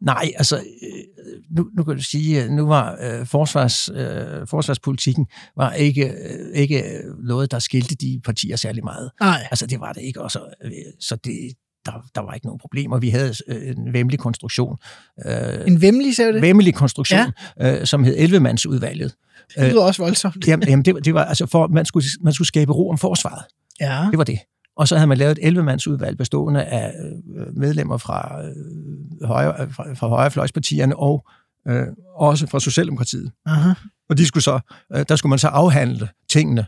[0.00, 5.26] Nej, altså, øh, nu, nu kan du sige, at nu var øh, forsvars, øh, forsvarspolitikken
[5.56, 9.10] var ikke, øh, ikke noget, der skilte de partier særlig meget.
[9.20, 11.52] Nej, Altså, det var det ikke, og så, øh, så det,
[11.86, 12.98] der, der var ikke nogen problemer.
[12.98, 14.76] Vi havde øh, en vemmelig konstruktion.
[15.26, 16.42] Øh, en vemmelig, sagde du det?
[16.42, 17.80] vemmelig konstruktion, ja.
[17.80, 19.14] øh, som hed 11-mandsudvalget.
[19.56, 20.48] Det lyder også voldsomt.
[20.48, 23.42] Jamen, jamen det, det var altså for, man skulle, man skulle skabe ro om forsvaret.
[23.80, 24.06] Ja.
[24.10, 24.38] Det var det.
[24.80, 26.92] Og så havde man lavet et 11-mandsudvalg bestående af
[27.36, 31.26] øh, medlemmer fra, øh, højre, fra, fra højrefløjspartierne og
[31.68, 33.32] øh, også fra Socialdemokratiet.
[33.46, 33.72] Aha.
[34.08, 34.60] Og de skulle så,
[34.92, 36.66] øh, der skulle man så afhandle tingene.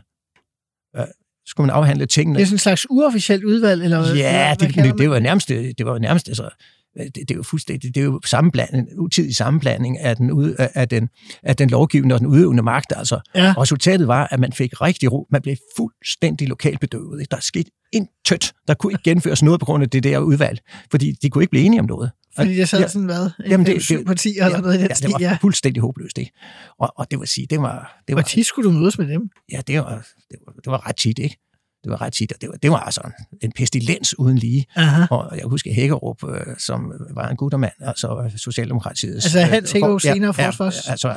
[0.97, 1.03] Øh,
[1.45, 2.37] skulle man afhandle tingene.
[2.37, 5.85] Det er sådan en slags uofficielt udvalg, eller Ja, det, det, det var nærmest, det
[5.85, 6.49] var nærmest altså,
[6.97, 10.89] det, det er jo fuldstændig, det er jo sammenblanding, utidig sammenblanding af den, ud, af,
[10.89, 11.09] den,
[11.43, 12.93] af den lovgivende og den udøvende magt.
[12.95, 13.19] Altså.
[13.35, 13.53] Ja.
[13.57, 15.27] Resultatet var, at man fik rigtig ro.
[15.31, 17.21] Man blev fuldstændig lokalt bedøvet.
[17.21, 17.31] Ikke?
[17.31, 18.53] Der skete intet.
[18.67, 20.59] Der kunne ikke gennemføres noget på grund af det der udvalg,
[20.91, 22.11] fordi de kunne ikke blive enige om noget.
[22.35, 22.87] Fordi der sad Ja.
[22.87, 23.29] sådan, hvad?
[23.49, 25.37] Jamen, det- syv det- partier eller noget i den ja, det var ja.
[25.41, 26.17] fuldstændig håbløst.
[26.17, 26.31] Ikke?
[26.79, 29.07] Og, og det vil sige, det var, det Hvor var, tit skulle du mødes med
[29.07, 29.29] dem?
[29.51, 29.89] ja, det var,
[30.31, 31.37] det var, det var ret tit, ikke?
[31.83, 33.11] Det var ret tit, og det var, det var altså en,
[33.41, 34.65] en pestilens uden lige.
[34.75, 35.05] Aha.
[35.11, 39.35] Og jeg husker Hækkerup, øh, som var en guttermand, altså Socialdemokratiets...
[39.35, 40.91] Altså, øh, Hækkerup, for- senere ja, forsvarsminister.
[40.91, 41.07] Altså,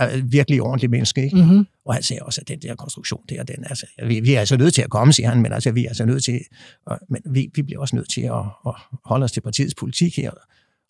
[0.00, 1.36] er, er, er virkelig ordentlig menneske, ikke?
[1.36, 1.66] Mm-hmm.
[1.86, 4.56] Og han sagde også, at den der konstruktion der, den, altså, vi, vi er altså
[4.56, 6.40] nødt til at komme, siger han, men altså, vi er altså nødt til,
[6.86, 8.72] og, men vi, vi bliver også nødt til at, at
[9.04, 10.30] holde os til partiets politik her.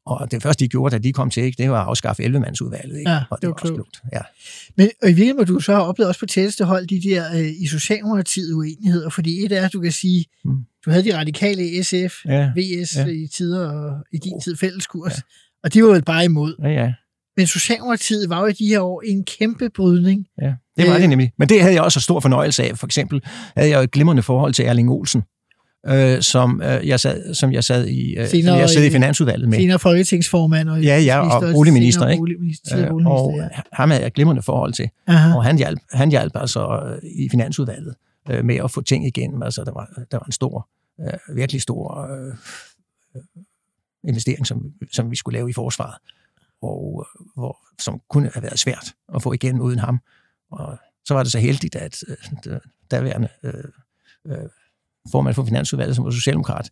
[0.07, 2.99] Og det første, de gjorde, da de kom til, ikke, det var at afskaffe 11-mandsudvalget.
[2.99, 3.11] Ikke?
[3.11, 4.01] Ja, og det var også klogt.
[4.13, 4.21] Ja.
[4.77, 7.33] Men og i virkeligheden må du så have oplevet også på tætteste hold de der
[7.35, 10.57] øh, i Socialdemokratiet uenigheder, fordi et er, at du kan sige, Mm.
[10.85, 13.07] du havde de radikale SF, Ja, VS Ja.
[13.07, 15.21] i tider og i din tid fælleskurs, ja.
[15.65, 16.55] og de var vel bare imod.
[16.63, 16.93] ja, ja.
[17.37, 20.27] Men Socialdemokratiet var jo i de her år en kæmpe brydning.
[20.43, 21.01] Ja, det var Øh.
[21.01, 21.33] det nemlig.
[21.39, 22.79] Men det havde jeg også stor fornøjelse af.
[22.79, 23.21] For eksempel
[23.57, 25.23] havde jeg jo et glimrende forhold til Erling Olsen,
[25.89, 29.49] øh, som, øh, jeg sad, som jeg sad i, øh, Senere jeg sad i Finansudvalget
[29.49, 29.59] med.
[29.59, 32.21] Senere folketingsformand og Ja, ja, og boligminister, ikke?
[32.21, 33.61] Boligminister, Øh, boligminister, og ja.
[33.73, 34.91] ham havde jeg glimrende forhold til.
[35.07, 35.35] Aha.
[35.37, 37.95] Og han hjalp, han hjalp altså øh, i Finansudvalget
[38.31, 39.43] øh, med at få ting igennem.
[39.43, 40.69] Altså, der var, der var en stor,
[41.01, 42.35] øh, virkelig stor øh,
[44.09, 44.63] investering, som,
[44.93, 45.95] som vi skulle lave i forsvaret,
[46.63, 50.01] og øh, hvor, som kunne have været svært at få igennem uden ham.
[50.53, 52.59] Og så var det så heldigt, at øh, der-
[52.91, 53.53] daværende øh,
[54.27, 54.37] øh,
[55.13, 56.71] formand for Finansudvalget, som var socialdemokrat,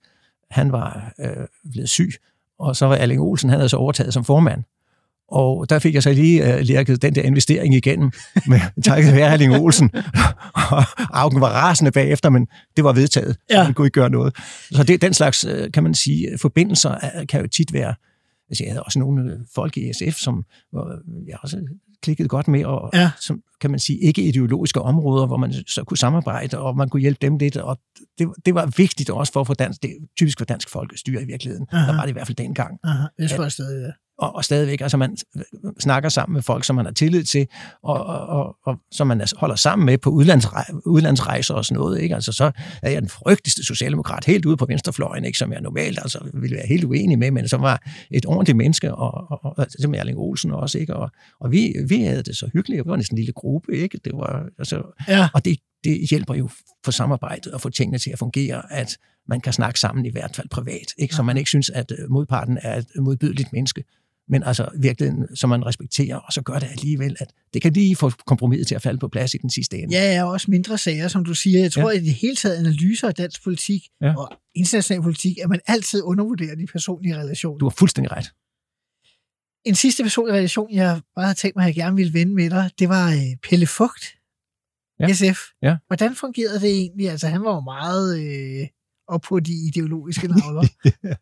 [0.51, 2.11] han var øh, blevet syg,
[2.59, 4.65] og så var Erling Olsen, han havde så overtaget som formand.
[5.29, 8.11] Og der fik jeg så lige øh, lærket den der investering igennem,
[8.49, 9.91] med takket være Erling Olsen.
[10.55, 10.83] og
[11.21, 13.37] Augen var rasende bagefter, men det var vedtaget.
[13.51, 13.65] Ja.
[13.65, 14.37] Man kunne ikke gøre noget.
[14.71, 17.95] Så det, den slags, øh, kan man sige, forbindelser er- kan jo tit være...
[18.51, 20.81] Altså, jeg havde også nogle øh, folk i SF, som øh,
[21.29, 21.59] jeg også
[22.05, 23.11] klikkede godt med, og Ja.
[23.21, 27.01] som, kan man sige, ikke ideologiske områder, hvor man så kunne samarbejde, og man kunne
[27.01, 27.57] hjælpe dem lidt.
[27.57, 27.79] Og
[28.19, 31.27] det, det var vigtigt også for at få dansk, det typisk for dansk folkestyre i
[31.27, 31.67] virkeligheden.
[31.73, 31.87] Aha.
[31.87, 33.07] Der var det i hvert fald dengang Aha.
[33.19, 33.93] Jeg stadig, ja.
[34.19, 35.17] Og, og stadigvæk, altså man
[35.81, 37.47] snakker sammen med folk, som man har tillid til,
[37.83, 41.79] og, og, og, og som man altså holder sammen med på udlandsrej, udlandsrejser og sådan
[41.79, 42.15] noget, ikke?
[42.15, 42.51] Altså så
[42.83, 45.39] er jeg den frygteligste socialdemokrat helt ude på venstrefløjen, ikke?
[45.39, 48.95] Som jeg normalt altså ville være helt uenig med, men som var et ordentligt menneske,
[48.95, 50.97] og, og, og som Erling Olsen også, ikke?
[50.97, 51.11] Og,
[51.41, 54.01] og vi, vi havde det så hyggeligt, vi var næsten en lille gruppe, ikke?
[54.05, 56.49] Det var, altså, Ja, og det, det hjælper jo
[56.85, 58.99] for samarbejdet og få tingene til at fungere, at
[59.29, 61.15] man kan snakke sammen i hvert fald privat, ikke?
[61.15, 63.85] så man ikke synes, at øh, modparten er et modbydeligt menneske,
[64.29, 67.97] men altså virkeligheden, som man respekterer, og så gør det alligevel, at det kan lige
[67.97, 69.95] få kompromiset til at falde på plads i den sidste ende.
[69.97, 71.61] Ja, ja, også mindre sager, som du siger.
[71.61, 71.97] Jeg tror, Ja.
[71.97, 74.15] at i det hele taget analyser af dansk politik Ja.
[74.19, 77.59] og international politik, at man altid undervurderer de personlige relationer.
[77.59, 78.27] Du har fuldstændig ret.
[79.65, 82.51] En sidste personlig relation, jeg bare havde tænkt mig, at jeg gerne ville vende med
[82.51, 84.05] dig, det var øh, Pelle Fugt,
[85.01, 85.13] Ja.
[85.13, 85.39] SF.
[85.63, 85.77] Ja.
[85.87, 87.11] Hvordan fungerede det egentlig?
[87.11, 88.67] Altså, han var jo meget øh,
[89.09, 90.65] op på de ideologiske navler.
[90.85, 91.17] Jeg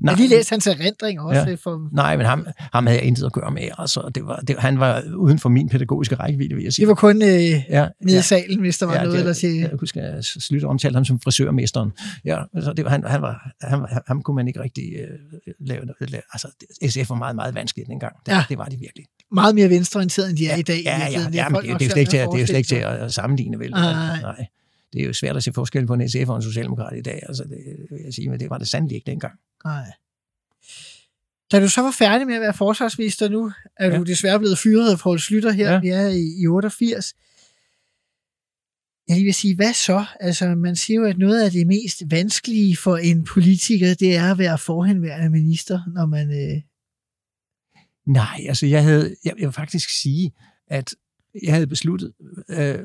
[0.00, 1.40] Nej, har lige læst hans erindring også.
[1.40, 1.48] Ja.
[1.48, 1.54] Ja.
[1.54, 3.68] For, nej, men ham, ham havde jeg intet at gøre med.
[3.78, 6.82] Altså, det var, det, han var uden for min pædagogiske rækkevidde, vil jeg sige.
[6.82, 9.12] det var kun øh, ja, nede i salen, hvis der var Ja, noget.
[9.12, 11.90] det- Eller til, Jeg husker, at jeg slutte omtalte ham som frisørmesteren.
[12.24, 15.84] Ja, altså det var, han, han var, han, ham kunne man ikke rigtig øh, lave
[15.86, 16.10] noget.
[16.10, 16.48] lave- Altså,
[16.88, 18.12] SF var meget, meget vanskeligt dengang.
[18.26, 18.44] Det, Ja.
[18.48, 19.04] det var det virkelig.
[19.32, 20.82] meget mere venstreorienteret, end de er i dag.
[20.84, 21.34] Ja, ja, virkeligheden.
[21.34, 22.40] ja, er men det, det, er jo svært slet ikke til, ved at- det er
[22.40, 23.70] jo slet ikke til at, at sammenligne, vel?
[23.70, 24.20] Nej.
[24.22, 24.46] Nej.
[24.94, 27.22] Det er jo svært at se forskel på en SF og en socialdemokrat i dag.
[27.28, 29.38] Altså, det vil jeg sige, men det var det sandelig ikke dengang.
[29.64, 29.86] Nej.
[31.52, 33.98] Da du så var færdig med at være forsvarsminister nu, er Ja.
[33.98, 35.72] du desværre blevet fyret af Poul Slytter her.
[35.72, 35.80] Ja.
[35.80, 37.14] Vi er i, i 88.
[39.08, 40.04] Jeg vil sige, hvad så?
[40.20, 44.30] Altså, man siger jo, at noget af det mest vanskelige for en politiker, det er
[44.30, 46.30] at være forhenværende minister, når man...
[46.30, 46.62] Øh,
[48.06, 50.32] Nej, altså jeg havde, jeg, jeg vil faktisk sige,
[50.66, 50.94] at
[51.42, 52.12] jeg havde besluttet
[52.48, 52.78] øh,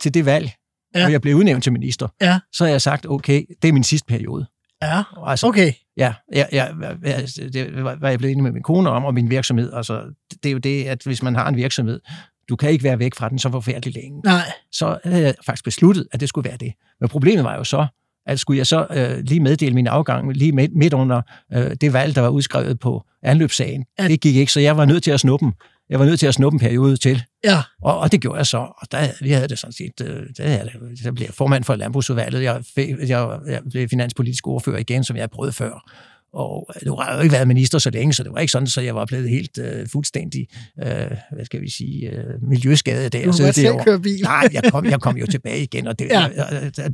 [0.00, 0.50] til det valg,
[0.98, 1.04] Ja.
[1.04, 2.38] hvor jeg blev udnævnt til minister, Ja.
[2.52, 4.46] så har jeg sagt, okay, det er min sidste periode.
[4.82, 5.72] ja, Altså, okay.
[5.96, 6.66] Ja, ja, ja,
[7.04, 7.20] ja,
[7.52, 9.72] det var jeg blevet enig med min kone om, og min virksomhed.
[9.72, 10.02] Altså,
[10.42, 12.00] det er jo det, at hvis man har en virksomhed,
[12.48, 14.20] du kan ikke være væk fra den så forfærdelig længe.
[14.24, 14.42] Nej,
[14.72, 16.72] Så havde jeg faktisk besluttet, at det skulle være det.
[17.00, 17.86] Men problemet var jo så,
[18.26, 21.22] at skulle jeg så øh, lige meddele min afgang lige midt, midt under
[21.52, 23.84] øh, det valg, der var udskrevet på anløbssagen.
[23.98, 24.08] Ja.
[24.08, 25.52] Det gik ikke, så jeg var nødt til at snuppe dem.
[25.90, 27.22] Jeg var nødt til at snuppe en periode til.
[27.44, 30.22] ja, Og, og det gjorde jeg så, og der, vi havde det sådan set, øh,
[30.36, 30.64] der,
[31.04, 35.16] der blev jeg formand for landbrugsudvalget, jeg, fik- jeg, jeg blev finanspolitisk ordfører igen, som
[35.16, 35.90] jeg prøvet før.
[36.32, 38.66] Og nu har jeg jo ikke været minister så længe, så det var ikke sådan,
[38.68, 40.48] så jeg var blevet helt øh, fuldstændig,
[40.82, 40.86] øh,
[41.32, 43.20] hvad skal vi sige, øh, miljøskadet der.
[43.20, 44.20] du må sidde godt selv køre bil.
[44.22, 46.28] Nej, jeg kom, jeg kom jo tilbage igen, og det Ja.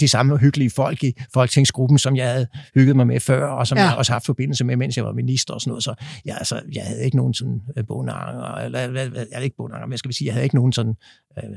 [0.01, 3.79] de samme hyggelige folk i folketingsgruppen, som jeg havde hygget mig med før, og som
[3.79, 3.85] Ja.
[3.85, 5.85] jeg også haft forbindelse med, mens jeg var minister og sådan noget.
[5.85, 5.95] Så
[6.27, 9.87] ja, altså, jeg havde ikke nogen sådan øh, bonanger, eller hvad, hvad, jeg ikke bonanger,
[9.87, 10.95] men jeg skal sige, jeg havde ikke nogen sådan
[11.39, 11.51] øh,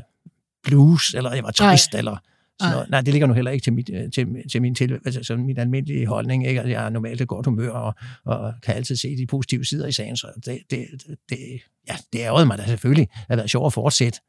[0.64, 2.00] blues, eller jeg var trist, Nej.
[2.00, 2.18] eller
[2.60, 2.76] sådan Nej.
[2.76, 2.90] noget.
[2.90, 5.46] Nej, det ligger nu heller ikke til, mit, øh, til, til min, til, altså, sådan
[5.46, 6.48] min almindelige holdning.
[6.48, 6.60] Ikke?
[6.60, 7.94] Altså, jeg er normalt et godt humør, og,
[8.26, 10.86] og kan altid se de positive sider i sagen, så det, det,
[11.30, 11.38] det,
[11.90, 13.08] ja, det ærgerede mig da selvfølgelig.
[13.14, 14.20] Det har været sjovt at fortsætte.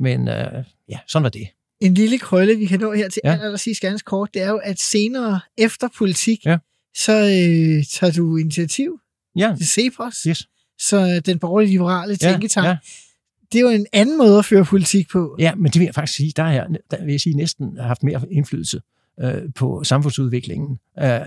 [0.00, 1.48] Men øh, ja, sådan var det.
[1.80, 3.32] en lille krølle, vi kan nå her til ja.
[3.32, 3.38] Ja.
[3.44, 6.58] allersidst ganske kort, det er jo, at senere efter politik, Ja.
[6.96, 9.00] så øh, tager du initiativ
[9.36, 10.48] Ja, til CEPOS, yes.
[10.78, 12.66] så den borgerlige liberale Ja, tænketank.
[12.66, 12.76] ja.
[13.52, 15.36] Det er jo en anden måde at føre politik på.
[15.38, 17.78] Ja, men det vil jeg faktisk sige, der har jeg, der vil jeg sige, næsten
[17.78, 18.80] haft mere indflydelse
[19.20, 21.20] øh, på samfundsudviklingen øh,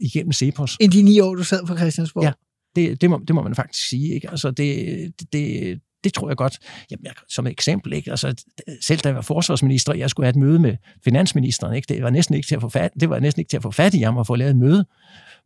[0.00, 0.76] igennem CEPOS.
[0.80, 2.24] End de ni år, du sad på Christiansborg.
[2.24, 2.32] Ja.
[2.76, 4.14] Det, det, må, det må man faktisk sige.
[4.14, 4.30] Ikke?
[4.30, 6.58] Altså, det, det, det tror jeg godt.
[6.90, 8.10] Jamen, jeg, som et eksempel, ikke?
[8.10, 8.44] Altså,
[8.80, 11.76] selv da jeg var forsvarsminister, jeg skulle have et møde med finansministeren.
[11.76, 11.94] Ikke?
[11.94, 13.70] Det var næsten ikke til at få fat, det var næsten ikke til at få
[13.70, 14.84] fat i ham at få lavet et møde.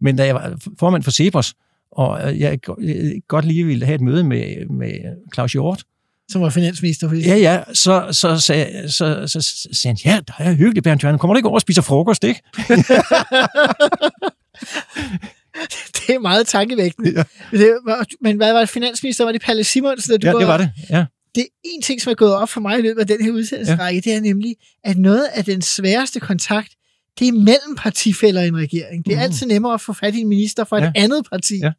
[0.00, 1.54] Men da jeg var formand for CEPOS,
[1.90, 4.92] og øh, jeg, jeg godt lige ville have et møde med, med
[5.34, 5.84] Claus Hjort,
[6.28, 7.08] Som var finansminister.
[7.08, 7.20] Fordi...
[7.20, 11.02] Ja, ja, så, så, sagde, så, så, så sagde han, ja, der er hyggeligt, Bernd
[11.02, 11.18] Jørgen.
[11.18, 12.40] Kommer du ikke over og spiser frokost, ikke?
[15.94, 17.10] det er meget tankevækkende.
[17.16, 17.22] Ja.
[17.58, 19.24] Det var, men hvad var det, finansminister?
[19.24, 20.10] Var det Palle Simonsen?
[20.12, 20.70] Da du Ja, det var det.
[20.90, 21.04] Ja.
[21.34, 23.32] det er en ting, som er gået op for mig i løbet af den her
[23.32, 24.10] udsendelsesrække, ja.
[24.10, 26.68] det er nemlig, at noget af den sværeste kontakt,
[27.18, 29.04] det er mellem partifælder i en regering.
[29.04, 29.22] Det er Mhm.
[29.22, 30.92] altid nemmere at få fat i en minister fra et Ja.
[30.94, 31.58] andet parti.
[31.62, 31.70] Ja.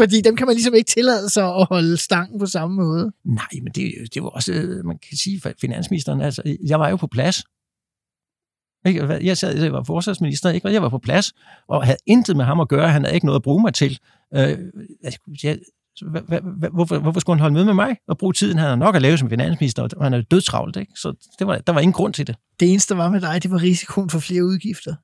[0.00, 3.12] Fordi dem kan man ligesom ikke tillade sig at holde stangen på samme måde.
[3.24, 6.96] Nej, men det, det var også, øh, man kan sige, finansministeren, altså, jeg var jo
[6.96, 7.44] på plads.
[8.86, 9.26] Ikke?
[9.26, 10.68] Jeg sad, jeg var forsvarsminister, ikke?
[10.68, 11.32] og jeg var på plads,
[11.68, 12.88] og havde intet med ham at gøre.
[12.88, 13.98] Han havde ikke noget at bruge mig til.
[14.34, 14.58] Øh,
[15.42, 15.58] jeg,
[16.72, 18.58] hvorfor, hvorfor skulle han holde med med mig og bruge tiden?
[18.58, 20.76] Han har nok at lave som finansminister, og han er dødstravlt.
[20.76, 20.92] Ikke?
[20.96, 22.36] Så det var, der var ingen grund til det.
[22.60, 24.94] Det eneste, der var med dig, det var risikoen for flere udgifter.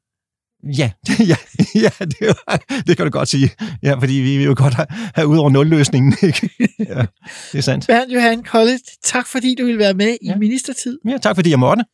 [0.79, 0.91] Ja,
[1.33, 1.37] ja,
[1.75, 3.51] ja det, var, det kan du godt sige.
[3.83, 6.17] Ja, fordi vi vil jo godt have, have ud over nulløsningen.
[6.23, 6.51] Ikke?
[6.79, 7.07] Ja,
[7.53, 7.87] det er sandt.
[7.87, 10.37] Bernd Johan Kollet, tak fordi du ville være med i Ja.
[10.37, 10.99] Ministertid.
[11.09, 11.85] Ja, tak fordi jeg måtte.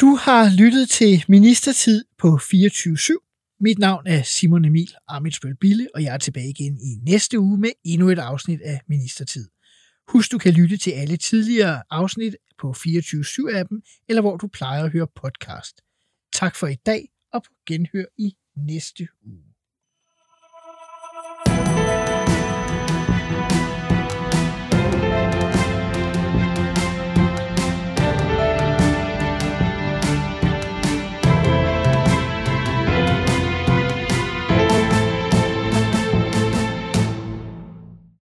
[0.00, 3.58] Du har lyttet til Ministertid på 24-7.
[3.60, 7.58] Mit navn er Simon Emil Amitsbøl Bille, og jeg er tilbage igen i næste uge
[7.58, 9.48] med endnu et afsnit af Ministertid.
[10.08, 14.90] Husk, du kan lytte til alle tidligere afsnit på 24-7-appen, eller hvor du plejer at
[14.90, 15.80] høre podcast.
[16.32, 19.47] Tak for i dag, og på genhør i næste uge.